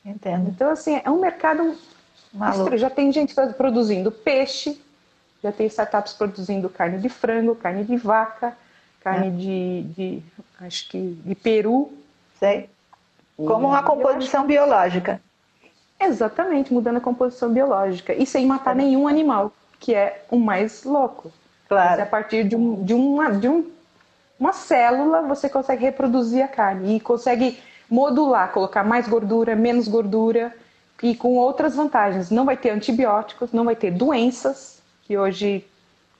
Entendo. 0.03 0.49
Então 0.49 0.69
assim 0.69 1.01
é 1.03 1.09
um 1.09 1.19
mercado 1.19 1.75
Maluco. 2.35 2.77
Já 2.77 2.89
tem 2.89 3.11
gente 3.11 3.33
produzindo 3.57 4.11
peixe, 4.11 4.79
já 5.41 5.51
tem 5.51 5.67
startups 5.67 6.13
produzindo 6.13 6.69
carne 6.69 6.97
de 6.97 7.07
frango, 7.07 7.55
carne 7.55 7.85
de 7.85 7.95
vaca, 7.95 8.55
carne 9.01 9.27
é. 9.27 9.31
de, 9.31 9.83
de, 9.95 10.23
acho 10.59 10.89
que 10.89 11.17
de 11.23 11.33
peru. 11.33 11.93
Sei. 12.37 12.69
Como 13.37 13.67
uma 13.67 13.83
composição 13.83 14.45
biológica. 14.45 15.21
Exatamente, 15.99 16.73
mudando 16.73 16.97
a 16.97 17.01
composição 17.01 17.51
biológica. 17.51 18.13
E 18.13 18.25
sem 18.25 18.45
matar 18.45 18.71
é. 18.71 18.79
nenhum 18.79 19.07
animal, 19.07 19.51
que 19.79 19.93
é 19.93 20.25
o 20.29 20.37
mais 20.37 20.83
louco. 20.83 21.31
Claro. 21.67 21.91
Mas 21.91 21.99
a 21.99 22.05
partir 22.05 22.43
de, 22.43 22.55
um, 22.55 22.83
de, 22.83 22.93
uma, 22.93 23.31
de 23.31 23.47
um, 23.47 23.69
uma 24.39 24.53
célula, 24.53 25.21
você 25.21 25.49
consegue 25.49 25.83
reproduzir 25.83 26.43
a 26.43 26.47
carne 26.47 26.97
e 26.97 26.99
consegue 26.99 27.59
modular, 27.89 28.51
colocar 28.51 28.83
mais 28.83 29.07
gordura, 29.07 29.55
menos 29.55 29.87
gordura 29.87 30.53
e 31.01 31.15
com 31.15 31.35
outras 31.35 31.75
vantagens. 31.75 32.29
Não 32.29 32.45
vai 32.45 32.57
ter 32.57 32.71
antibióticos, 32.71 33.51
não 33.51 33.65
vai 33.65 33.75
ter 33.75 33.91
doenças, 33.91 34.81
que 35.03 35.17
hoje, 35.17 35.65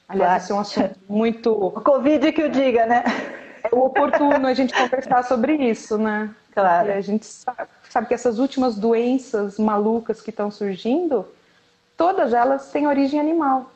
aliás, 0.08 0.48
claro. 0.48 0.54
é 0.54 0.56
um 0.56 0.60
assunto 0.62 1.00
muito. 1.10 1.52
O 1.52 1.72
Covid 1.72 2.32
que 2.32 2.44
o 2.44 2.50
diga, 2.50 2.86
né? 2.86 3.04
É 3.64 3.76
oportuno 3.76 4.46
a 4.46 4.54
gente 4.54 4.74
conversar 4.74 5.24
sobre 5.24 5.56
isso, 5.56 5.98
né? 5.98 6.30
Claro. 6.56 6.94
A 6.94 7.02
gente 7.02 7.26
sabe, 7.26 7.70
sabe 7.90 8.08
que 8.08 8.14
essas 8.14 8.40
últimas 8.40 8.76
doenças 8.76 9.60
malucas 9.60 10.22
que 10.22 10.32
estão 10.32 10.50
surgindo, 10.50 11.28
todas 11.96 12.34
elas 12.34 12.72
têm 12.72 12.88
origem 12.88 13.20
animal. 13.20 13.72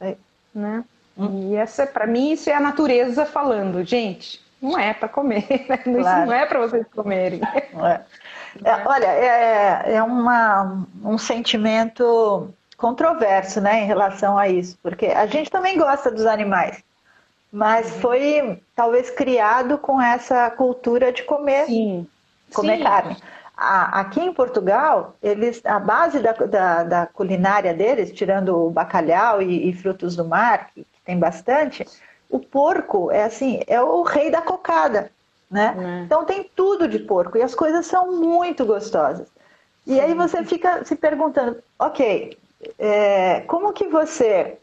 É. 0.00 0.16
Né? 0.54 0.84
Hum. 1.16 1.50
E 1.50 1.56
essa, 1.56 1.86
para 1.86 2.06
mim, 2.06 2.32
isso 2.32 2.50
é 2.50 2.54
a 2.54 2.60
natureza 2.60 3.24
falando, 3.24 3.84
gente, 3.84 4.44
não 4.60 4.78
é 4.78 4.92
para 4.92 5.08
comer, 5.08 5.46
né? 5.68 5.76
Claro. 5.78 6.00
Isso 6.00 6.26
não 6.26 6.32
é 6.32 6.46
para 6.46 6.58
vocês 6.60 6.86
comerem. 6.94 7.40
É. 7.44 8.00
É, 8.64 8.86
olha, 8.86 9.06
é, 9.06 9.94
é 9.94 10.02
uma, 10.02 10.84
um 11.04 11.18
sentimento 11.18 12.52
controverso 12.76 13.60
né, 13.60 13.82
em 13.82 13.86
relação 13.86 14.38
a 14.38 14.48
isso, 14.48 14.78
porque 14.82 15.06
a 15.06 15.26
gente 15.26 15.50
também 15.50 15.76
gosta 15.76 16.10
dos 16.10 16.26
animais, 16.26 16.82
mas 17.52 17.90
foi 17.96 18.62
talvez 18.74 19.10
criado 19.10 19.78
com 19.78 20.00
essa 20.00 20.50
cultura 20.50 21.12
de 21.12 21.22
comer, 21.22 21.66
Sim. 21.66 22.06
comer 22.54 22.78
Sim. 22.78 22.82
carne. 22.82 23.16
A, 23.56 24.00
aqui 24.00 24.20
em 24.20 24.32
Portugal, 24.32 25.16
eles, 25.22 25.60
a 25.64 25.78
base 25.80 26.20
da, 26.20 26.32
da, 26.32 26.82
da 26.84 27.06
culinária 27.06 27.74
deles, 27.74 28.12
tirando 28.12 28.66
o 28.66 28.70
bacalhau 28.70 29.42
e, 29.42 29.68
e 29.68 29.72
frutos 29.72 30.14
do 30.14 30.24
mar, 30.24 30.70
que, 30.72 30.84
que 30.84 31.00
tem 31.04 31.18
bastante, 31.18 31.84
o 32.30 32.38
porco 32.38 33.10
é 33.10 33.24
assim, 33.24 33.60
é 33.66 33.80
o 33.80 34.02
rei 34.02 34.30
da 34.30 34.40
cocada 34.40 35.10
né? 35.50 35.74
É. 35.78 36.04
Então 36.04 36.24
tem 36.24 36.44
tudo 36.54 36.88
de 36.88 36.98
porco 36.98 37.38
e 37.38 37.42
as 37.42 37.54
coisas 37.54 37.86
são 37.86 38.12
muito 38.12 38.64
gostosas. 38.64 39.28
E 39.86 39.98
aí 39.98 40.12
você 40.12 40.44
fica 40.44 40.84
se 40.84 40.94
perguntando, 40.94 41.56
ok, 41.78 42.36
é, 42.78 43.40
como 43.42 43.72
que 43.72 43.88
você 43.88 44.58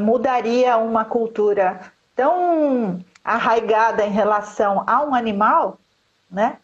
mudaria 0.00 0.76
uma 0.76 1.04
cultura 1.04 1.80
tão 2.20 3.00
arraigada 3.24 4.04
em 4.04 4.10
relação 4.10 4.84
a 4.86 5.02
um 5.02 5.14
animal, 5.14 5.78
né? 6.30 6.58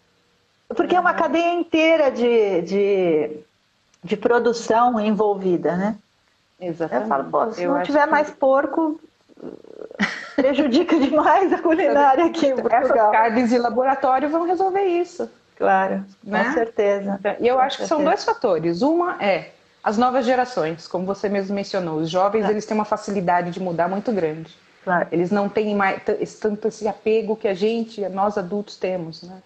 Porque 0.68 0.94
é 0.94 1.00
uma 1.00 1.12
uhum. 1.12 1.16
cadeia 1.16 1.54
inteira 1.54 2.10
de, 2.10 2.60
de, 2.60 3.30
de 4.04 4.16
produção 4.18 5.00
envolvida, 5.00 5.74
né? 5.74 5.96
Exatamente. 6.60 7.04
Eu 7.04 7.08
falo, 7.08 7.30
pô, 7.30 7.52
se 7.52 7.62
Eu 7.62 7.72
não 7.72 7.82
tiver 7.82 8.04
que... 8.04 8.10
mais 8.10 8.30
porco, 8.30 9.00
prejudica 10.34 10.98
demais 11.00 11.50
a 11.54 11.58
culinária 11.58 12.26
aqui 12.26 12.48
em 12.48 12.56
Portugal. 12.56 12.82
Essas 12.82 13.12
carnes 13.12 13.48
de 13.48 13.56
laboratório 13.56 14.28
vão 14.28 14.44
resolver 14.44 14.84
isso. 14.84 15.30
Claro, 15.56 16.04
né? 16.22 16.44
com 16.44 16.52
certeza. 16.52 17.16
Então, 17.18 17.34
e 17.40 17.48
eu 17.48 17.58
acho 17.58 17.78
que 17.78 17.86
são 17.86 18.04
dois 18.04 18.22
fatores. 18.24 18.82
Uma 18.82 19.16
é 19.24 19.52
as 19.82 19.96
novas 19.96 20.26
gerações, 20.26 20.86
como 20.86 21.06
você 21.06 21.30
mesmo 21.30 21.54
mencionou. 21.54 21.96
Os 21.96 22.10
jovens 22.10 22.44
é. 22.44 22.50
eles 22.50 22.66
têm 22.66 22.74
uma 22.74 22.84
facilidade 22.84 23.52
de 23.52 23.60
mudar 23.60 23.88
muito 23.88 24.12
grande. 24.12 24.54
Claro. 24.86 25.08
Eles 25.10 25.32
não 25.32 25.48
têm 25.48 25.74
mais 25.74 26.00
tanto 26.40 26.68
esse 26.68 26.86
apego 26.86 27.34
que 27.34 27.48
a 27.48 27.54
gente, 27.54 28.08
nós 28.08 28.38
adultos, 28.38 28.76
temos, 28.76 29.20
né? 29.24 29.42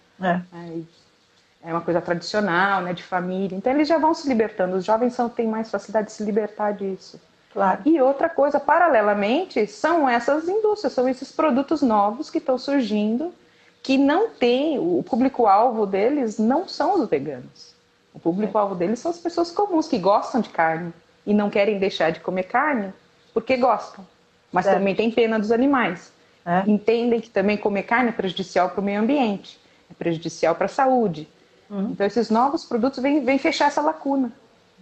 É. 0.53 1.67
é 1.67 1.73
uma 1.73 1.81
coisa 1.81 1.99
tradicional, 1.99 2.83
né, 2.83 2.93
de 2.93 3.01
família. 3.01 3.55
Então 3.55 3.73
eles 3.73 3.87
já 3.87 3.97
vão 3.97 4.13
se 4.13 4.29
libertando. 4.29 4.75
Os 4.77 4.85
jovens 4.85 5.15
são, 5.15 5.27
têm 5.27 5.47
mais 5.47 5.71
facilidade 5.71 6.09
de 6.09 6.13
se 6.13 6.23
libertar 6.23 6.73
disso. 6.73 7.19
Claro. 7.51 7.81
E 7.85 7.99
outra 7.99 8.29
coisa, 8.29 8.59
paralelamente, 8.59 9.65
são 9.65 10.07
essas 10.07 10.47
indústrias, 10.47 10.93
são 10.93 11.09
esses 11.09 11.31
produtos 11.31 11.81
novos 11.81 12.29
que 12.29 12.37
estão 12.37 12.59
surgindo, 12.59 13.33
que 13.81 13.97
não 13.97 14.29
tem, 14.29 14.77
o 14.77 15.03
público-alvo 15.03 15.87
deles 15.87 16.37
não 16.37 16.67
são 16.67 17.01
os 17.01 17.09
veganos. 17.09 17.73
O 18.13 18.19
público-alvo 18.19 18.75
deles 18.75 18.99
são 18.99 19.09
as 19.09 19.17
pessoas 19.17 19.49
comuns 19.49 19.87
que 19.87 19.97
gostam 19.97 20.39
de 20.39 20.49
carne 20.49 20.93
e 21.25 21.33
não 21.33 21.49
querem 21.49 21.79
deixar 21.79 22.11
de 22.11 22.19
comer 22.19 22.43
carne 22.43 22.93
porque 23.33 23.57
gostam, 23.57 24.05
mas 24.51 24.67
é. 24.67 24.73
também 24.73 24.95
têm 24.95 25.11
pena 25.11 25.39
dos 25.39 25.51
animais. 25.51 26.11
É. 26.45 26.63
Entendem 26.67 27.21
que 27.21 27.29
também 27.29 27.57
comer 27.57 27.83
carne 27.83 28.09
é 28.09 28.11
prejudicial 28.11 28.69
para 28.69 28.81
o 28.81 28.83
meio 28.83 28.99
ambiente, 28.99 29.59
é 29.89 29.93
prejudicial 29.93 30.55
para 30.55 30.65
a 30.65 30.69
saúde. 30.69 31.27
Uhum. 31.69 31.91
Então, 31.91 32.05
esses 32.05 32.29
novos 32.29 32.65
produtos 32.65 33.01
vêm, 33.01 33.23
vêm 33.23 33.37
fechar 33.37 33.67
essa 33.67 33.81
lacuna. 33.81 34.31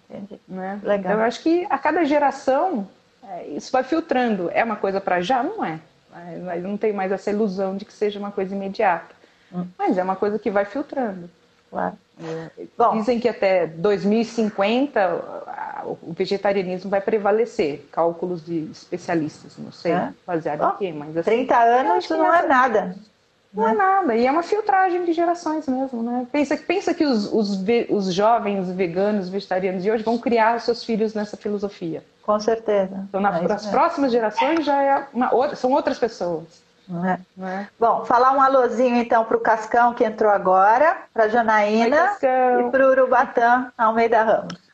Entendi. 0.09 0.39
Né? 0.47 0.79
Legal. 0.81 0.99
Então, 0.99 1.11
eu 1.11 1.21
acho 1.21 1.41
que 1.41 1.67
a 1.69 1.77
cada 1.77 2.03
geração 2.03 2.87
é, 3.23 3.47
isso 3.47 3.71
vai 3.71 3.83
filtrando. 3.83 4.49
É 4.51 4.63
uma 4.63 4.75
coisa 4.75 4.99
para 4.99 5.21
já? 5.21 5.43
Não 5.43 5.63
é. 5.63 5.79
Mas 6.43 6.63
não 6.63 6.75
tem 6.75 6.91
mais 6.91 7.11
essa 7.11 7.29
ilusão 7.29 7.77
de 7.77 7.85
que 7.85 7.93
seja 7.93 8.19
uma 8.19 8.31
coisa 8.31 8.55
imediata. 8.55 9.13
Hum. 9.53 9.67
Mas 9.77 9.97
é 9.97 10.03
uma 10.03 10.15
coisa 10.15 10.39
que 10.39 10.49
vai 10.49 10.65
filtrando. 10.65 11.29
Claro. 11.69 11.97
É, 12.21 12.65
Bom, 12.77 12.97
dizem 12.97 13.19
que 13.19 13.29
até 13.29 13.65
2050 13.65 15.85
o 15.85 16.13
vegetarianismo 16.13 16.89
vai 16.89 17.01
prevalecer. 17.01 17.87
Cálculos 17.91 18.45
de 18.45 18.69
especialistas, 18.71 19.57
não 19.57 19.71
sei, 19.71 19.93
é? 19.93 20.13
baseado 20.27 20.73
em 20.73 20.77
quê, 20.77 20.93
mas 20.93 21.15
assim, 21.15 21.29
30 21.29 21.57
anos 21.57 22.09
não 22.09 22.33
é 22.33 22.45
nada. 22.45 22.95
Não 23.53 23.67
é 23.67 23.73
nada. 23.73 24.15
E 24.15 24.27
é 24.27 24.31
uma 24.31 24.43
filtragem 24.43 25.05
de 25.05 25.13
gerações 25.13 25.67
mesmo, 25.67 26.03
né? 26.03 26.27
Pensa, 26.31 26.55
pensa 26.55 26.93
que 26.93 27.03
os, 27.03 27.31
os, 27.33 27.57
os 27.89 28.13
jovens 28.13 28.69
veganos, 28.69 29.27
vegetarianos 29.27 29.81
de 29.81 29.89
hoje 29.89 30.03
vão 30.03 30.19
criar 30.19 30.57
os 30.57 30.63
seus 30.63 30.83
filhos 30.83 31.15
nessa 31.15 31.35
filosofia. 31.35 32.03
Com 32.21 32.39
certeza. 32.39 33.05
Então, 33.09 33.19
nas 33.19 33.65
é 33.65 33.71
próximas 33.71 34.11
gerações 34.11 34.63
já 34.63 34.83
é 34.83 35.07
uma, 35.11 35.55
são 35.55 35.71
outras 35.71 35.97
pessoas. 35.97 36.61
É. 36.89 37.43
É. 37.45 37.67
Bom, 37.79 38.03
falar 38.03 38.31
um 38.31 38.41
alôzinho 38.41 38.95
então 38.95 39.23
para 39.23 39.37
o 39.37 39.41
Cascão 39.41 39.93
que 39.93 40.03
entrou 40.03 40.31
agora, 40.31 40.97
para 41.13 41.27
Janaína 41.27 42.17
Oi, 42.21 42.67
e 42.67 42.71
para 42.71 42.87
o 42.87 42.89
Urubatã 42.89 43.71
Almeida 43.77 44.23
Ramos. 44.23 44.69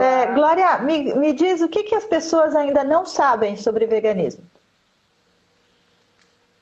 É, 0.00 0.26
Glória, 0.26 0.78
me, 0.78 1.12
me 1.14 1.32
diz 1.32 1.60
o 1.60 1.68
que, 1.68 1.82
que 1.82 1.94
as 1.94 2.04
pessoas 2.04 2.54
ainda 2.54 2.84
não 2.84 3.04
sabem 3.04 3.56
sobre 3.56 3.86
veganismo? 3.86 4.44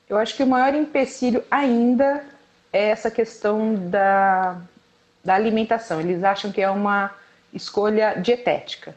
Eu 0.09 0.17
acho 0.17 0.35
que 0.35 0.43
o 0.43 0.47
maior 0.47 0.73
empecilho 0.73 1.43
ainda 1.49 2.23
é 2.73 2.89
essa 2.89 3.09
questão 3.11 3.75
da, 3.89 4.57
da 5.23 5.35
alimentação. 5.35 6.01
Eles 6.01 6.23
acham 6.23 6.51
que 6.51 6.61
é 6.61 6.69
uma 6.69 7.11
escolha 7.53 8.15
dietética. 8.19 8.95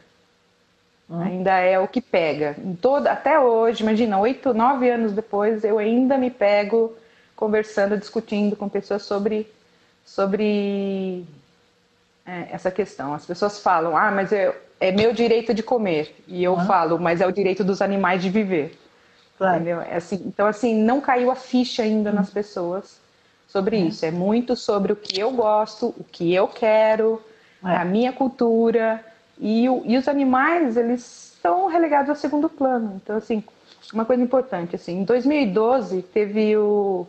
Hum. 1.09 1.21
Ainda 1.21 1.59
é 1.59 1.79
o 1.79 1.87
que 1.87 2.01
pega. 2.01 2.55
Em 2.57 2.75
toda, 2.75 3.11
até 3.11 3.39
hoje, 3.39 3.83
imagina, 3.83 4.19
oito, 4.19 4.53
nove 4.53 4.89
anos 4.89 5.13
depois, 5.13 5.63
eu 5.63 5.77
ainda 5.77 6.17
me 6.17 6.31
pego 6.31 6.93
conversando, 7.35 7.97
discutindo 7.97 8.55
com 8.55 8.67
pessoas 8.67 9.03
sobre, 9.03 9.47
sobre 10.05 11.25
é, 12.25 12.47
essa 12.51 12.71
questão. 12.71 13.13
As 13.13 13.25
pessoas 13.25 13.59
falam, 13.59 13.95
ah, 13.95 14.11
mas 14.11 14.31
eu, 14.31 14.55
é 14.79 14.91
meu 14.91 15.13
direito 15.13 15.53
de 15.53 15.61
comer. 15.61 16.15
E 16.27 16.43
eu 16.43 16.53
hum. 16.53 16.65
falo, 16.65 16.99
mas 16.99 17.21
é 17.21 17.27
o 17.27 17.31
direito 17.31 17.63
dos 17.63 17.81
animais 17.81 18.21
de 18.21 18.29
viver. 18.29 18.77
Claro. 19.37 19.55
Entendeu? 19.55 19.81
É 19.81 19.97
assim, 19.97 20.23
então, 20.25 20.47
assim, 20.47 20.75
não 20.75 21.01
caiu 21.01 21.29
a 21.29 21.35
ficha 21.35 21.83
ainda 21.83 22.11
nas 22.11 22.29
pessoas 22.29 22.99
sobre 23.47 23.77
é. 23.77 23.79
isso. 23.81 24.05
É 24.05 24.11
muito 24.11 24.55
sobre 24.55 24.91
o 24.91 24.95
que 24.95 25.19
eu 25.19 25.31
gosto, 25.31 25.87
o 25.97 26.03
que 26.03 26.33
eu 26.33 26.47
quero, 26.47 27.21
é. 27.63 27.75
a 27.75 27.85
minha 27.85 28.11
cultura. 28.11 29.03
E, 29.39 29.67
o, 29.69 29.83
e 29.85 29.97
os 29.97 30.07
animais, 30.07 30.77
eles 30.77 31.33
estão 31.35 31.67
relegados 31.67 32.09
ao 32.09 32.15
segundo 32.15 32.49
plano. 32.49 32.99
Então, 33.03 33.17
assim, 33.17 33.43
uma 33.93 34.05
coisa 34.05 34.23
importante, 34.23 34.75
assim, 34.75 34.99
em 34.99 35.03
2012 35.03 36.01
teve 36.01 36.55
o... 36.57 37.05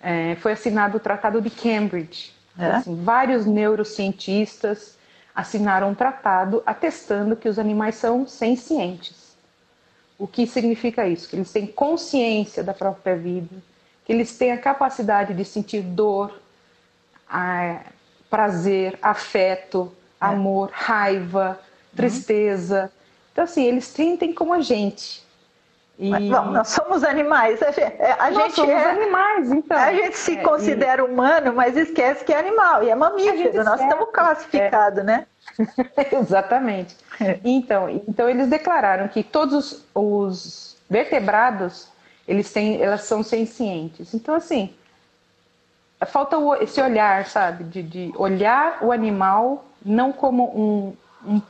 É, 0.00 0.36
foi 0.36 0.52
assinado 0.52 0.96
o 0.96 1.00
Tratado 1.00 1.40
de 1.40 1.50
Cambridge. 1.50 2.32
É? 2.58 2.66
Assim, 2.66 2.94
vários 3.02 3.46
neurocientistas 3.46 4.96
assinaram 5.34 5.90
um 5.90 5.94
tratado 5.94 6.62
atestando 6.66 7.36
que 7.36 7.48
os 7.48 7.58
animais 7.58 7.94
são 7.94 8.26
sencientes. 8.26 9.36
O 10.18 10.26
que 10.26 10.46
significa 10.46 11.06
isso? 11.06 11.28
Que 11.28 11.36
eles 11.36 11.52
têm 11.52 11.64
consciência 11.64 12.64
da 12.64 12.74
própria 12.74 13.16
vida, 13.16 13.54
que 14.04 14.12
eles 14.12 14.36
têm 14.36 14.50
a 14.50 14.58
capacidade 14.58 15.32
de 15.32 15.44
sentir 15.44 15.80
dor, 15.80 16.40
prazer, 18.28 18.98
afeto, 19.00 19.92
é. 20.20 20.26
amor, 20.26 20.70
raiva, 20.72 21.60
tristeza. 22.02 22.92
Então, 23.32 23.44
assim, 23.44 23.64
eles 23.64 23.84
sentem 23.84 24.32
como 24.32 24.54
a 24.54 24.60
gente. 24.60 25.26
E... 25.98 26.10
Bom, 26.10 26.46
nós 26.52 26.68
somos 26.68 27.02
animais. 27.02 27.60
A 27.62 27.72
gente, 27.72 28.02
a 28.02 28.30
nós 28.30 28.44
gente 28.44 28.54
somos 28.54 28.70
é, 28.70 28.90
animais, 28.90 29.50
então. 29.50 29.76
A 29.76 29.92
gente 29.92 30.16
se 30.16 30.36
é, 30.36 30.42
considera 30.42 31.02
e... 31.02 31.04
humano, 31.04 31.52
mas 31.52 31.76
esquece 31.76 32.24
que 32.24 32.32
é 32.32 32.38
animal 32.38 32.84
e 32.84 32.90
é 32.90 32.94
mamífero. 32.94 33.64
Nós 33.64 33.80
estamos 33.80 34.08
classificados, 34.12 35.00
é. 35.00 35.02
né? 35.02 35.26
Exatamente. 36.12 36.96
É. 37.20 37.40
Então, 37.44 37.88
então 37.88 38.28
eles 38.28 38.48
declararam 38.48 39.08
que 39.08 39.24
todos 39.24 39.84
os 39.94 40.76
vertebrados 40.88 41.88
eles 42.26 42.52
têm, 42.52 42.80
elas 42.80 43.02
são 43.02 43.22
sencientes. 43.22 44.14
Então 44.14 44.34
assim, 44.34 44.72
falta 46.06 46.36
esse 46.62 46.80
olhar, 46.80 47.26
sabe, 47.26 47.64
de, 47.64 47.82
de 47.82 48.12
olhar 48.16 48.78
o 48.82 48.92
animal 48.92 49.64
não 49.84 50.12
como 50.12 50.44
um, 50.44 50.96
um, 51.26 51.42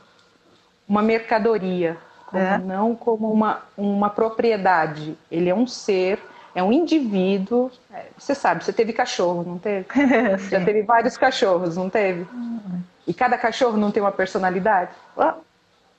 uma 0.89 1.03
mercadoria, 1.03 1.95
como, 2.25 2.43
é. 2.43 2.57
não 2.57 2.95
como 2.95 3.31
uma, 3.31 3.61
uma 3.77 4.09
propriedade. 4.09 5.15
Ele 5.31 5.47
é 5.47 5.53
um 5.53 5.67
ser, 5.67 6.19
é 6.55 6.63
um 6.63 6.73
indivíduo. 6.73 7.71
É, 7.93 8.07
você 8.17 8.33
sabe, 8.33 8.63
você 8.63 8.73
teve 8.73 8.91
cachorro, 8.91 9.43
não 9.43 9.59
teve? 9.59 9.85
Já 10.49 10.65
teve 10.65 10.81
vários 10.81 11.15
cachorros, 11.15 11.77
não 11.77 11.89
teve? 11.89 12.27
Uhum. 12.33 12.81
E 13.07 13.13
cada 13.13 13.37
cachorro 13.37 13.77
não 13.77 13.91
tem 13.91 14.01
uma 14.01 14.11
personalidade? 14.11 14.91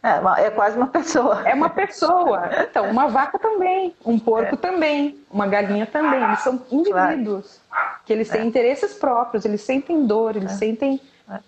É, 0.03 0.47
é 0.47 0.51
quase 0.51 0.77
uma 0.77 0.87
pessoa. 0.87 1.43
É 1.47 1.55
uma 1.55 1.69
pessoa. 1.69 2.51
Então, 2.69 2.91
uma 2.91 3.07
vaca 3.07 3.39
também, 3.39 3.95
um 4.05 4.19
porco 4.19 4.55
é. 4.55 4.59
também, 4.59 5.21
uma 5.31 5.47
galinha 5.47 5.87
também. 5.87 6.23
Eles 6.23 6.41
são 6.41 6.61
indivíduos 6.71 7.61
claro. 7.69 7.91
que 8.07 8.13
eles 8.13 8.29
têm 8.29 8.41
é. 8.41 8.45
interesses 8.45 8.95
próprios, 8.95 9.45
eles 9.45 9.61
sentem 9.61 10.07
dor, 10.07 10.37
eles 10.37 10.53
é. 10.53 10.57
sentem 10.57 11.01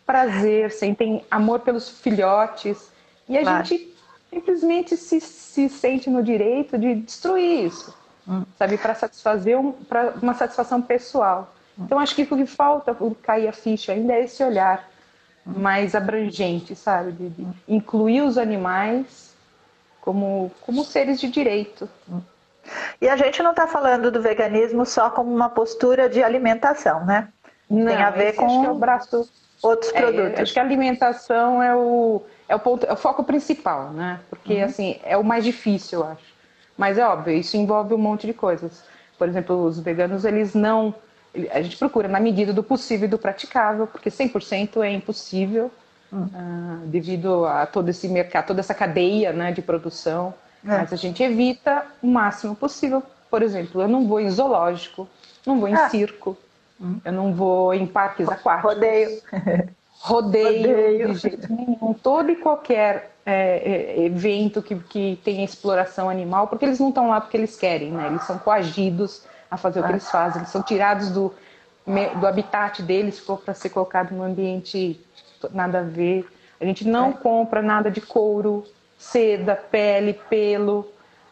prazer, 0.07 0.71
sentem 0.71 1.25
amor 1.31 1.61
pelos 1.61 1.89
filhotes. 1.89 2.93
E 3.29 3.39
a 3.39 3.43
claro. 3.43 3.65
gente 3.65 3.95
simplesmente 4.31 4.97
se, 4.97 5.21
se 5.21 5.69
sente 5.69 6.09
no 6.09 6.23
direito 6.23 6.79
de 6.79 6.95
destruir 6.95 7.67
isso, 7.67 7.95
hum. 8.27 8.45
sabe, 8.57 8.79
para 8.79 8.95
satisfazer 8.95 9.59
um, 9.59 9.75
uma 10.21 10.35
satisfação 10.35 10.81
pessoal. 10.81 11.53
Hum. 11.79 11.85
Então, 11.85 11.99
acho 11.99 12.15
que 12.15 12.23
o 12.23 12.27
que 12.27 12.47
falta 12.47 12.97
cair 13.23 13.49
a 13.49 13.53
ficha 13.53 13.93
ainda 13.93 14.15
é 14.15 14.25
esse 14.25 14.43
olhar 14.43 14.89
mais 15.45 15.95
abrangente, 15.95 16.75
sabe? 16.75 17.13
De, 17.13 17.31
de 17.31 17.47
incluir 17.69 18.23
os 18.23 18.39
animais 18.39 19.35
como, 20.01 20.51
como 20.61 20.85
seres 20.85 21.21
de 21.21 21.29
direito. 21.29 21.89
E 23.01 23.09
a 23.09 23.17
gente 23.17 23.43
não 23.43 23.51
está 23.51 23.67
falando 23.67 24.11
do 24.11 24.23
veganismo 24.23 24.87
só 24.87 25.11
como 25.11 25.35
uma 25.35 25.49
postura 25.49 26.09
de 26.09 26.23
alimentação, 26.23 27.05
né? 27.05 27.29
Não, 27.69 27.87
Tem 27.87 28.03
a 28.03 28.11
ver 28.11 28.35
com 28.35 28.65
é 28.65 28.71
o 28.71 28.75
braço, 28.75 29.29
outros 29.63 29.93
é, 29.95 30.01
produtos. 30.01 30.41
Acho 30.41 30.53
que 30.53 30.61
a 30.61 30.63
alimentação 30.63 31.63
é 31.63 31.75
o, 31.75 32.23
é 32.53 32.57
o, 32.57 32.59
ponto, 32.59 32.85
é 32.85 32.93
o 32.93 32.97
foco 32.97 33.25
principal, 33.25 33.91
né? 33.91 34.21
Porque, 34.29 34.57
uhum. 34.57 34.65
assim, 34.65 35.01
é 35.03 35.17
o 35.17 35.25
mais 35.25 35.43
difícil, 35.43 36.01
eu 36.01 36.07
acho. 36.07 36.33
Mas 36.77 36.99
é 36.99 37.07
óbvio, 37.07 37.35
isso 37.35 37.57
envolve 37.57 37.95
um 37.95 37.99
monte 37.99 38.27
de 38.27 38.35
coisas. 38.35 38.85
Por 39.19 39.27
exemplo, 39.27 39.65
os 39.65 39.81
veganos, 39.81 40.25
eles 40.25 40.55
não 40.55 40.95
a 41.51 41.63
gente 41.63 41.79
procura 41.79 42.09
na 42.09 42.21
medida 42.21 42.53
do 42.53 42.63
possível 42.63 43.07
e 43.07 43.11
do 43.11 43.17
praticável, 43.17 43.87
porque 43.87 44.11
100% 44.11 44.83
é 44.83 44.91
impossível 44.91 45.71
hum. 46.13 46.27
uh, 46.27 46.87
devido 46.89 47.47
a 47.47 47.65
todo 47.65 47.89
esse 47.89 48.07
mercado, 48.07 48.49
toda 48.49 48.61
essa 48.61 48.75
cadeia 48.75 49.33
né, 49.33 49.51
de 49.51 49.63
produção. 49.63 50.35
É. 50.63 50.69
Mas 50.69 50.93
a 50.93 50.97
gente 50.97 51.23
evita 51.23 51.87
o 52.03 52.07
máximo 52.07 52.55
possível. 52.55 53.03
Por 53.31 53.43
exemplo, 53.43 53.81
eu 53.81 53.89
não 53.89 54.07
vou 54.07 54.21
em 54.21 54.29
zoológico, 54.29 55.09
não 55.47 55.59
vou 55.59 55.71
em 55.71 55.75
ah. 55.75 55.89
circo, 55.89 56.37
hum. 56.79 57.01
eu 57.03 57.13
não 57.13 57.33
vou 57.33 57.73
em 57.73 57.87
parques 57.87 58.29
aquáticos. 58.29 58.75
Rodeio. 58.75 59.23
Rodeio, 60.03 60.69
Rodeio. 60.69 61.13
de 61.13 61.19
jeito 61.21 61.53
nenhum. 61.53 61.95
Todo 61.95 62.29
e 62.29 62.35
qualquer 62.35 63.15
é, 63.25 63.95
é, 64.01 64.05
evento 64.05 64.61
que, 64.61 64.75
que 64.75 65.21
tenha 65.25 65.45
exploração 65.45 66.11
animal, 66.11 66.49
porque 66.49 66.65
eles 66.65 66.81
não 66.81 66.89
estão 66.89 67.09
lá 67.09 67.21
porque 67.21 67.37
eles 67.37 67.57
querem, 67.57 67.93
né? 67.93 68.09
Eles 68.09 68.25
são 68.25 68.37
coagidos 68.37 69.25
a 69.49 69.57
fazer 69.57 69.79
o 69.79 69.85
que 69.85 69.93
eles 69.93 70.11
fazem. 70.11 70.41
Eles 70.41 70.51
são 70.51 70.61
tirados 70.61 71.09
do, 71.11 71.33
do 72.19 72.27
habitat 72.27 72.83
deles 72.83 73.21
para 73.21 73.55
ser 73.55 73.69
colocado 73.69 74.11
num 74.11 74.25
ambiente 74.25 75.01
nada 75.53 75.79
a 75.79 75.83
ver. 75.83 76.29
A 76.61 76.65
gente 76.65 76.85
não 76.85 77.11
é. 77.11 77.13
compra 77.13 77.63
nada 77.63 77.89
de 77.89 78.01
couro, 78.01 78.65
seda, 78.99 79.55
pele, 79.55 80.15
pelo. 80.29 80.81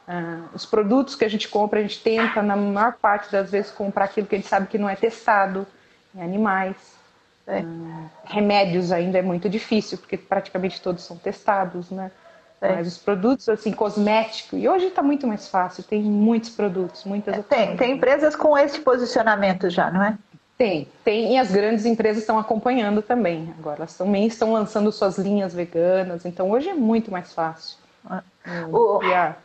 Uh, 0.07 0.49
os 0.55 0.65
produtos 0.65 1.17
que 1.17 1.25
a 1.25 1.29
gente 1.29 1.49
compra, 1.49 1.81
a 1.81 1.83
gente 1.83 2.01
tenta, 2.01 2.41
na 2.41 2.55
maior 2.55 2.93
parte 2.95 3.33
das 3.33 3.51
vezes, 3.51 3.73
comprar 3.73 4.05
aquilo 4.05 4.29
que 4.29 4.37
a 4.37 4.39
gente 4.39 4.49
sabe 4.49 4.69
que 4.69 4.79
não 4.79 4.89
é 4.89 4.95
testado 4.95 5.67
em 6.15 6.23
animais. 6.23 7.00
É. 7.47 7.61
Uh, 7.61 8.11
remédios 8.25 8.93
ainda 8.93 9.19
é 9.19 9.23
muito 9.23 9.49
difícil, 9.49 9.99
porque 9.99 10.17
praticamente 10.17 10.81
todos 10.81 11.05
são 11.05 11.17
testados, 11.17 11.91
né? 11.91 12.11
É. 12.61 12.75
Mas 12.75 12.89
os 12.89 12.99
produtos, 12.99 13.49
assim, 13.49 13.73
cosmético, 13.73 14.57
e 14.57 14.69
hoje 14.69 14.87
está 14.87 15.03
muito 15.03 15.27
mais 15.27 15.49
fácil, 15.49 15.83
tem 15.83 16.03
muitos 16.03 16.51
produtos, 16.51 17.05
muitas 17.05 17.39
é, 17.39 17.43
Tem, 17.43 17.77
tem 17.77 17.93
empresas 17.97 18.37
com 18.37 18.57
esse 18.57 18.81
posicionamento 18.81 19.71
já, 19.71 19.91
não 19.91 20.05
é? 20.05 20.19
Tem, 20.59 20.87
tem, 21.03 21.33
e 21.33 21.39
as 21.39 21.51
grandes 21.51 21.87
empresas 21.87 22.23
estão 22.23 22.39
acompanhando 22.39 23.01
também. 23.01 23.55
Agora, 23.59 23.79
elas 23.79 23.97
também 23.97 24.27
estão 24.27 24.53
lançando 24.53 24.93
suas 24.93 25.17
linhas 25.17 25.55
veganas, 25.55 26.27
então 26.27 26.51
hoje 26.51 26.69
é 26.69 26.75
muito 26.75 27.11
mais 27.11 27.33
fácil. 27.33 27.79
Ah. 28.05 28.23
O, 28.71 29.03
e 29.03 29.15
há 29.15 29.37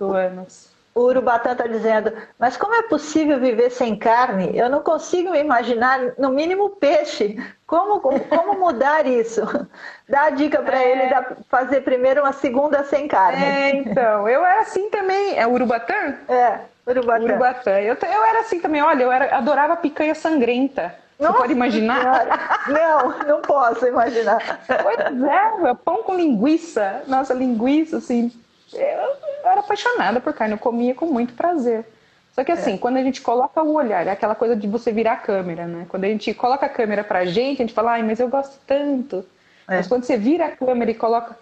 anos. 0.00 0.71
O 0.94 1.04
Urubatã 1.04 1.52
está 1.52 1.66
dizendo, 1.66 2.12
mas 2.38 2.56
como 2.56 2.74
é 2.74 2.82
possível 2.82 3.40
viver 3.40 3.70
sem 3.70 3.96
carne? 3.96 4.56
Eu 4.56 4.68
não 4.68 4.80
consigo 4.80 5.34
imaginar, 5.34 5.98
no 6.18 6.28
mínimo, 6.28 6.68
peixe. 6.70 7.36
Como, 7.66 7.98
como 8.00 8.58
mudar 8.58 9.06
isso? 9.06 9.40
Dá 10.06 10.24
a 10.24 10.30
dica 10.30 10.60
para 10.60 10.82
é... 10.82 10.92
ele 10.92 11.14
fazer 11.48 11.80
primeiro 11.80 12.20
uma 12.20 12.32
segunda 12.34 12.84
sem 12.84 13.08
carne. 13.08 13.42
É, 13.42 13.76
então, 13.76 14.28
eu 14.28 14.44
era 14.44 14.60
assim 14.60 14.90
também. 14.90 15.38
É 15.38 15.46
Urubatã? 15.46 16.14
É, 16.28 16.58
Urubatã. 16.86 17.24
Urubatã. 17.24 17.70
Eu, 17.80 17.94
eu 17.94 18.24
era 18.24 18.40
assim 18.40 18.60
também, 18.60 18.82
olha, 18.82 19.04
eu 19.04 19.10
era, 19.10 19.34
adorava 19.34 19.76
picanha 19.76 20.14
sangrenta. 20.14 20.94
Nossa, 21.18 21.32
Você 21.32 21.38
pode 21.38 21.52
imaginar? 21.52 22.58
Não, 22.68 23.18
não 23.26 23.40
posso 23.40 23.86
imaginar. 23.86 24.60
Pois 24.66 24.98
é, 24.98 25.74
pão 25.84 26.02
com 26.02 26.16
linguiça. 26.16 27.02
Nossa, 27.06 27.32
linguiça, 27.32 27.98
assim, 27.98 28.30
eu 28.74 29.50
era 29.50 29.60
apaixonada 29.60 30.20
por 30.20 30.32
carne, 30.32 30.54
eu 30.54 30.58
comia 30.58 30.94
com 30.94 31.06
muito 31.06 31.34
prazer. 31.34 31.84
Só 32.32 32.42
que 32.42 32.50
assim, 32.52 32.74
é. 32.74 32.78
quando 32.78 32.96
a 32.96 33.02
gente 33.02 33.20
coloca 33.20 33.62
o 33.62 33.74
olhar, 33.74 34.06
é 34.06 34.10
aquela 34.10 34.34
coisa 34.34 34.56
de 34.56 34.66
você 34.66 34.90
virar 34.90 35.12
a 35.12 35.16
câmera, 35.16 35.66
né? 35.66 35.86
Quando 35.88 36.04
a 36.04 36.08
gente 36.08 36.32
coloca 36.32 36.64
a 36.64 36.68
câmera 36.68 37.04
pra 37.04 37.26
gente, 37.26 37.60
a 37.60 37.66
gente 37.66 37.74
fala, 37.74 37.92
ai, 37.92 38.02
mas 38.02 38.20
eu 38.20 38.28
gosto 38.28 38.58
tanto. 38.66 39.24
É. 39.68 39.76
Mas 39.76 39.86
quando 39.86 40.04
você 40.04 40.16
vira 40.16 40.46
a 40.46 40.50
câmera 40.50 40.90
e 40.90 40.94
coloca 40.94 41.36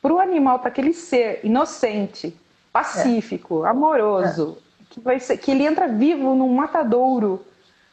pro 0.00 0.18
animal, 0.18 0.58
para 0.58 0.68
aquele 0.68 0.94
ser 0.94 1.40
inocente, 1.44 2.34
pacífico, 2.72 3.66
é. 3.66 3.68
amoroso, 3.68 4.56
que, 4.88 4.98
vai 4.98 5.20
ser, 5.20 5.36
que 5.36 5.50
ele 5.50 5.64
entra 5.64 5.86
vivo 5.86 6.34
num 6.34 6.54
matadouro. 6.54 7.44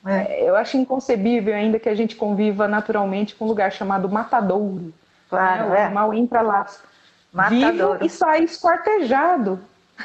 É. 0.05 0.43
é. 0.43 0.49
Eu 0.49 0.55
acho 0.55 0.77
inconcebível 0.77 1.53
ainda 1.53 1.77
que 1.79 1.89
a 1.89 1.95
gente 1.95 2.15
conviva 2.15 2.65
naturalmente 2.65 3.35
com 3.35 3.43
um 3.43 3.47
lugar 3.49 3.73
chamado 3.73 4.07
matadouro. 4.07 4.93
Claro, 5.29 5.69
né? 5.69 5.81
O 5.81 5.85
animal 5.85 6.13
entra 6.13 6.41
lá 6.41 6.65
matadouro. 7.37 7.93
vivo 7.93 8.05
e 8.05 8.09
sai 8.09 8.43
esquartejado. 8.43 9.59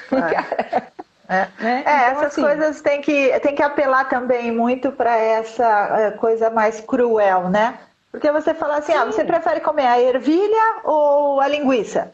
Claro. 0.09 0.35
É, 1.29 1.49
né? 1.61 1.77
é 1.77 1.81
então, 1.81 1.95
essas 1.95 2.25
assim, 2.25 2.43
coisas 2.43 2.83
tem 2.83 3.01
que, 3.01 3.41
tem 3.41 3.55
que 3.55 3.63
apelar 3.63 4.07
também 4.07 4.53
muito 4.53 4.93
para 4.93 5.17
essa 5.17 5.99
é, 5.99 6.11
coisa 6.11 6.51
mais 6.51 6.81
cruel, 6.81 7.49
né? 7.49 7.79
Porque 8.11 8.31
você 8.31 8.53
fala 8.53 8.77
assim, 8.77 8.93
ah, 8.93 9.07
você 9.07 9.25
prefere 9.25 9.61
comer 9.61 9.87
a 9.87 9.99
ervilha 9.99 10.81
ou 10.85 11.41
a 11.41 11.49
linguiça? 11.49 12.13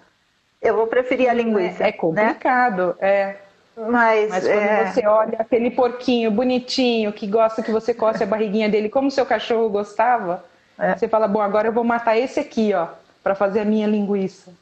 Eu 0.62 0.76
vou 0.76 0.87
preferir 0.87 1.28
a 1.28 1.33
linguiça. 1.33 1.83
É, 1.83 1.88
é 1.88 1.92
complicado, 1.92 2.96
né? 3.00 3.09
é. 3.09 3.37
Mas, 3.76 4.31
Mas 4.31 4.44
quando 4.44 4.59
é... 4.59 4.87
você 4.87 5.07
olha 5.07 5.37
aquele 5.38 5.70
porquinho 5.70 6.31
bonitinho 6.31 7.12
que 7.12 7.26
gosta 7.26 7.62
que 7.62 7.70
você 7.70 7.94
coce 7.94 8.22
a 8.24 8.26
barriguinha 8.26 8.68
dele, 8.68 8.88
como 8.88 9.11
seu 9.11 9.24
cachorro 9.24 9.68
gostava, 9.68 10.44
é. 10.78 10.96
você 10.96 11.09
fala, 11.09 11.28
bom, 11.28 11.40
agora 11.40 11.68
eu 11.68 11.72
vou 11.72 11.85
matar 11.85 12.16
esse 12.16 12.40
aqui, 12.40 12.74
ó, 12.74 12.88
para 13.22 13.37
fazer 13.37 13.61
a 13.61 13.64
minha 13.64 13.87
linguiça. 13.87 14.52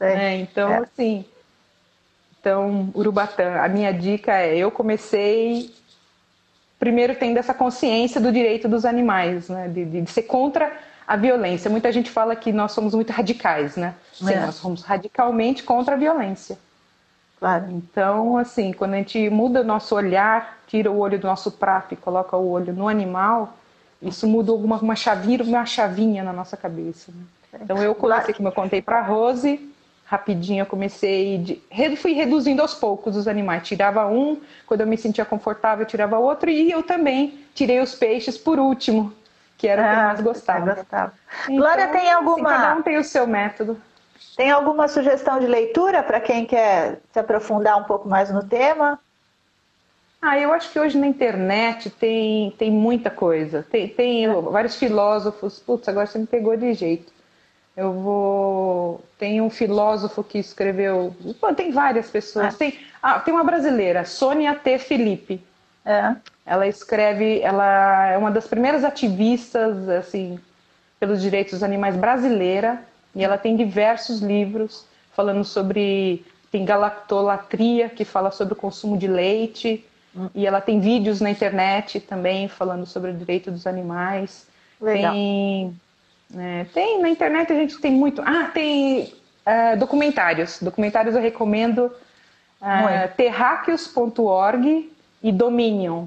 É. 0.00 0.36
Então, 0.36 0.72
é. 0.72 0.78
assim, 0.78 1.24
então, 2.46 2.90
Urubatã, 2.94 3.56
a 3.60 3.68
minha 3.68 3.92
dica 3.92 4.32
é: 4.32 4.56
eu 4.56 4.70
comecei 4.70 5.74
primeiro 6.78 7.16
tendo 7.16 7.38
essa 7.38 7.52
consciência 7.52 8.20
do 8.20 8.30
direito 8.30 8.68
dos 8.68 8.84
animais, 8.84 9.48
né? 9.48 9.66
De, 9.66 9.84
de, 9.84 10.10
ser 10.10 10.22
contra 10.22 10.72
a 11.06 11.16
violência. 11.16 11.68
Muita 11.68 11.90
gente 11.90 12.08
fala 12.08 12.36
que 12.36 12.52
nós 12.52 12.70
somos 12.70 12.94
muito 12.94 13.10
radicais, 13.10 13.76
né? 13.76 13.94
Sim, 14.12 14.32
é. 14.32 14.46
nós 14.46 14.54
somos 14.54 14.82
radicalmente 14.82 15.64
contra 15.64 15.94
a 15.94 15.98
violência. 15.98 16.56
Claro. 17.40 17.66
Então, 17.70 18.38
assim, 18.38 18.72
quando 18.72 18.94
a 18.94 18.98
gente 18.98 19.28
muda 19.28 19.62
o 19.62 19.64
nosso 19.64 19.94
olhar, 19.96 20.58
tira 20.68 20.88
o 20.90 20.98
olho 20.98 21.18
do 21.18 21.26
nosso 21.26 21.50
prato 21.50 21.94
e 21.94 21.96
coloca 21.96 22.36
o 22.36 22.48
olho 22.48 22.72
no 22.72 22.88
animal, 22.88 23.54
isso 24.00 24.26
muda 24.26 24.52
alguma 24.52 24.76
uma 24.76 24.94
chavinha, 24.94 25.42
uma 25.42 25.66
chavinha 25.66 26.22
na 26.22 26.32
nossa 26.32 26.56
cabeça. 26.56 27.10
Né? 27.10 27.60
Então, 27.62 27.82
eu 27.82 27.92
comecei, 27.94 28.32
como 28.34 28.46
eu 28.46 28.52
contei 28.52 28.80
para 28.80 29.00
a 29.00 29.02
Rose, 29.02 29.74
rapidinho 30.06 30.62
eu 30.62 30.66
comecei 30.66 31.38
de, 31.38 31.96
fui 31.96 32.12
reduzindo 32.12 32.62
aos 32.62 32.74
poucos 32.74 33.16
os 33.16 33.26
animais 33.26 33.66
tirava 33.66 34.06
um 34.06 34.40
quando 34.66 34.80
eu 34.80 34.86
me 34.86 34.96
sentia 34.96 35.24
confortável 35.24 35.82
eu 35.82 35.88
tirava 35.88 36.18
outro 36.18 36.48
e 36.48 36.70
eu 36.70 36.82
também 36.82 37.44
tirei 37.54 37.80
os 37.80 37.94
peixes 37.94 38.38
por 38.38 38.58
último 38.58 39.12
que 39.58 39.66
era 39.66 39.82
o 39.82 39.84
que 39.84 39.90
eu 39.90 39.98
ah, 39.98 40.06
mais 40.06 40.20
gostava, 40.20 40.74
gostava. 40.74 41.12
Então, 41.44 41.56
Glória 41.56 41.88
tem 41.88 42.12
alguma 42.12 42.50
assim, 42.50 42.62
cada 42.62 42.74
um 42.76 42.82
tem 42.82 42.98
o 42.98 43.04
seu 43.04 43.26
método 43.26 43.80
tem 44.36 44.50
alguma 44.50 44.86
sugestão 44.86 45.40
de 45.40 45.46
leitura 45.46 46.02
para 46.02 46.20
quem 46.20 46.46
quer 46.46 47.00
se 47.12 47.18
aprofundar 47.18 47.76
um 47.76 47.84
pouco 47.84 48.08
mais 48.08 48.30
no 48.30 48.44
tema 48.44 48.98
ah, 50.22 50.38
eu 50.38 50.52
acho 50.52 50.72
que 50.72 50.78
hoje 50.78 50.98
na 50.98 51.06
internet 51.06 51.90
tem, 51.90 52.50
tem 52.58 52.70
muita 52.70 53.10
coisa. 53.10 53.64
Tem, 53.70 53.86
tem 53.86 54.24
é. 54.24 54.40
vários 54.40 54.74
filósofos. 54.74 55.60
Putz, 55.60 55.88
agora 55.88 56.06
você 56.06 56.18
me 56.18 56.26
pegou 56.26 56.56
de 56.56 56.72
jeito. 56.72 57.12
Eu 57.76 57.92
vou. 57.92 59.04
Tem 59.18 59.40
um 59.40 59.50
filósofo 59.50 60.24
que 60.24 60.38
escreveu. 60.38 61.14
Tem 61.54 61.70
várias 61.70 62.08
pessoas. 62.08 62.54
Ah. 62.54 62.56
Tem, 62.56 62.78
ah, 63.02 63.20
tem 63.20 63.34
uma 63.34 63.44
brasileira, 63.44 64.04
Sônia 64.04 64.54
T. 64.54 64.78
Felipe. 64.78 65.44
É. 65.84 66.16
Ela 66.46 66.66
escreve. 66.66 67.40
Ela 67.42 68.06
é 68.06 68.16
uma 68.16 68.30
das 68.30 68.46
primeiras 68.46 68.82
ativistas 68.82 69.88
assim 69.90 70.40
pelos 70.98 71.20
direitos 71.20 71.52
dos 71.52 71.62
animais 71.62 71.96
brasileira. 71.96 72.82
E 73.14 73.22
ela 73.22 73.36
tem 73.36 73.54
diversos 73.54 74.20
livros 74.20 74.86
falando 75.14 75.44
sobre. 75.44 76.24
Tem 76.50 76.64
galactolatria, 76.64 77.90
que 77.90 78.04
fala 78.04 78.30
sobre 78.30 78.54
o 78.54 78.56
consumo 78.56 78.96
de 78.96 79.06
leite. 79.06 79.84
Hum. 80.16 80.30
E 80.34 80.46
ela 80.46 80.62
tem 80.62 80.80
vídeos 80.80 81.20
na 81.20 81.28
internet 81.28 82.00
também 82.00 82.48
falando 82.48 82.86
sobre 82.86 83.10
o 83.10 83.14
direito 83.14 83.50
dos 83.50 83.66
animais. 83.66 84.46
Legal. 84.80 85.12
Tem 85.12 85.76
é, 86.34 86.64
tem 86.72 87.00
na 87.00 87.08
internet 87.08 87.52
a 87.52 87.56
gente 87.56 87.78
tem 87.78 87.92
muito. 87.92 88.22
Ah, 88.22 88.50
tem 88.52 89.12
uh, 89.46 89.76
documentários. 89.78 90.60
Documentários 90.60 91.14
eu 91.14 91.20
recomendo 91.20 91.86
uh, 92.60 93.14
terráqueos.org 93.16 94.92
e 95.22 95.32
Dominion. 95.32 96.06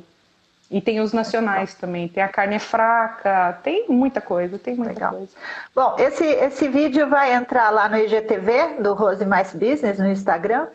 E 0.72 0.80
tem 0.80 1.00
os 1.00 1.14
nacionais 1.14 1.74
também. 1.74 2.08
Tem 2.08 2.22
a 2.22 2.28
carne 2.28 2.56
é 2.56 2.60
fraca, 2.60 3.60
tem 3.64 3.88
muita 3.90 4.22
coisa, 4.22 4.60
tem 4.60 4.76
muita 4.76 4.94
Legal. 4.94 5.12
coisa. 5.14 5.32
Bom, 5.74 5.96
esse, 5.98 6.24
esse 6.24 6.68
vídeo 6.68 7.10
vai 7.10 7.34
entrar 7.34 7.72
lá 7.72 7.90
no 7.90 7.98
IGTV 7.98 8.76
do 8.80 8.94
Rose 8.94 9.26
Mais 9.26 9.52
Business 9.52 9.98
no 9.98 10.08
Instagram. 10.08 10.68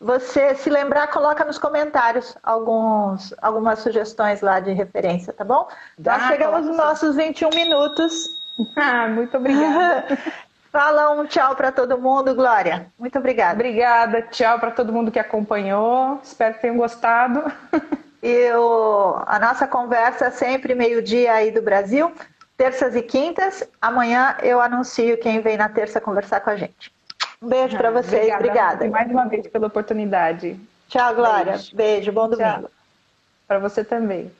Você 0.00 0.54
se 0.54 0.70
lembrar, 0.70 1.08
coloca 1.08 1.44
nos 1.44 1.58
comentários 1.58 2.34
alguns, 2.42 3.34
algumas 3.42 3.80
sugestões 3.80 4.40
lá 4.40 4.58
de 4.58 4.72
referência, 4.72 5.34
tá 5.34 5.44
bom? 5.44 5.68
Dá, 5.98 6.16
Nós 6.16 6.28
chegamos 6.28 6.66
nos 6.66 6.76
nossos 6.76 7.14
21 7.14 7.50
minutos 7.50 8.41
Ah, 8.76 9.08
muito 9.08 9.36
obrigada. 9.36 10.18
Fala 10.70 11.10
um 11.12 11.26
tchau 11.26 11.54
para 11.54 11.70
todo 11.70 11.98
mundo, 11.98 12.34
Glória. 12.34 12.86
Muito 12.98 13.18
obrigada. 13.18 13.54
Obrigada, 13.54 14.22
tchau 14.22 14.58
para 14.58 14.70
todo 14.70 14.92
mundo 14.92 15.10
que 15.10 15.18
acompanhou. 15.18 16.18
Espero 16.22 16.54
que 16.54 16.62
tenham 16.62 16.76
gostado. 16.76 17.44
E 18.22 18.52
o, 18.52 19.20
a 19.26 19.36
nossa 19.40 19.66
conversa 19.66 20.30
sempre 20.30 20.76
meio-dia 20.76 21.32
aí 21.32 21.50
do 21.50 21.60
Brasil, 21.60 22.12
terças 22.56 22.94
e 22.94 23.02
quintas. 23.02 23.68
Amanhã 23.80 24.36
eu 24.44 24.60
anuncio 24.60 25.18
quem 25.18 25.40
vem 25.40 25.56
na 25.56 25.68
terça 25.68 26.00
conversar 26.00 26.38
com 26.38 26.50
a 26.50 26.56
gente. 26.56 26.92
Um 27.42 27.48
beijo 27.48 27.76
para 27.76 27.90
vocês. 27.90 28.32
Obrigada. 28.32 28.76
obrigada. 28.76 28.88
Mais 28.88 29.10
uma 29.10 29.28
vez 29.28 29.48
pela 29.48 29.66
oportunidade. 29.66 30.56
Tchau, 30.88 31.16
Glória. 31.16 31.54
Beijo, 31.54 31.76
beijo 31.76 32.12
bom 32.12 32.28
domingo. 32.28 32.70
Para 33.48 33.58
você 33.58 33.82
também. 33.82 34.30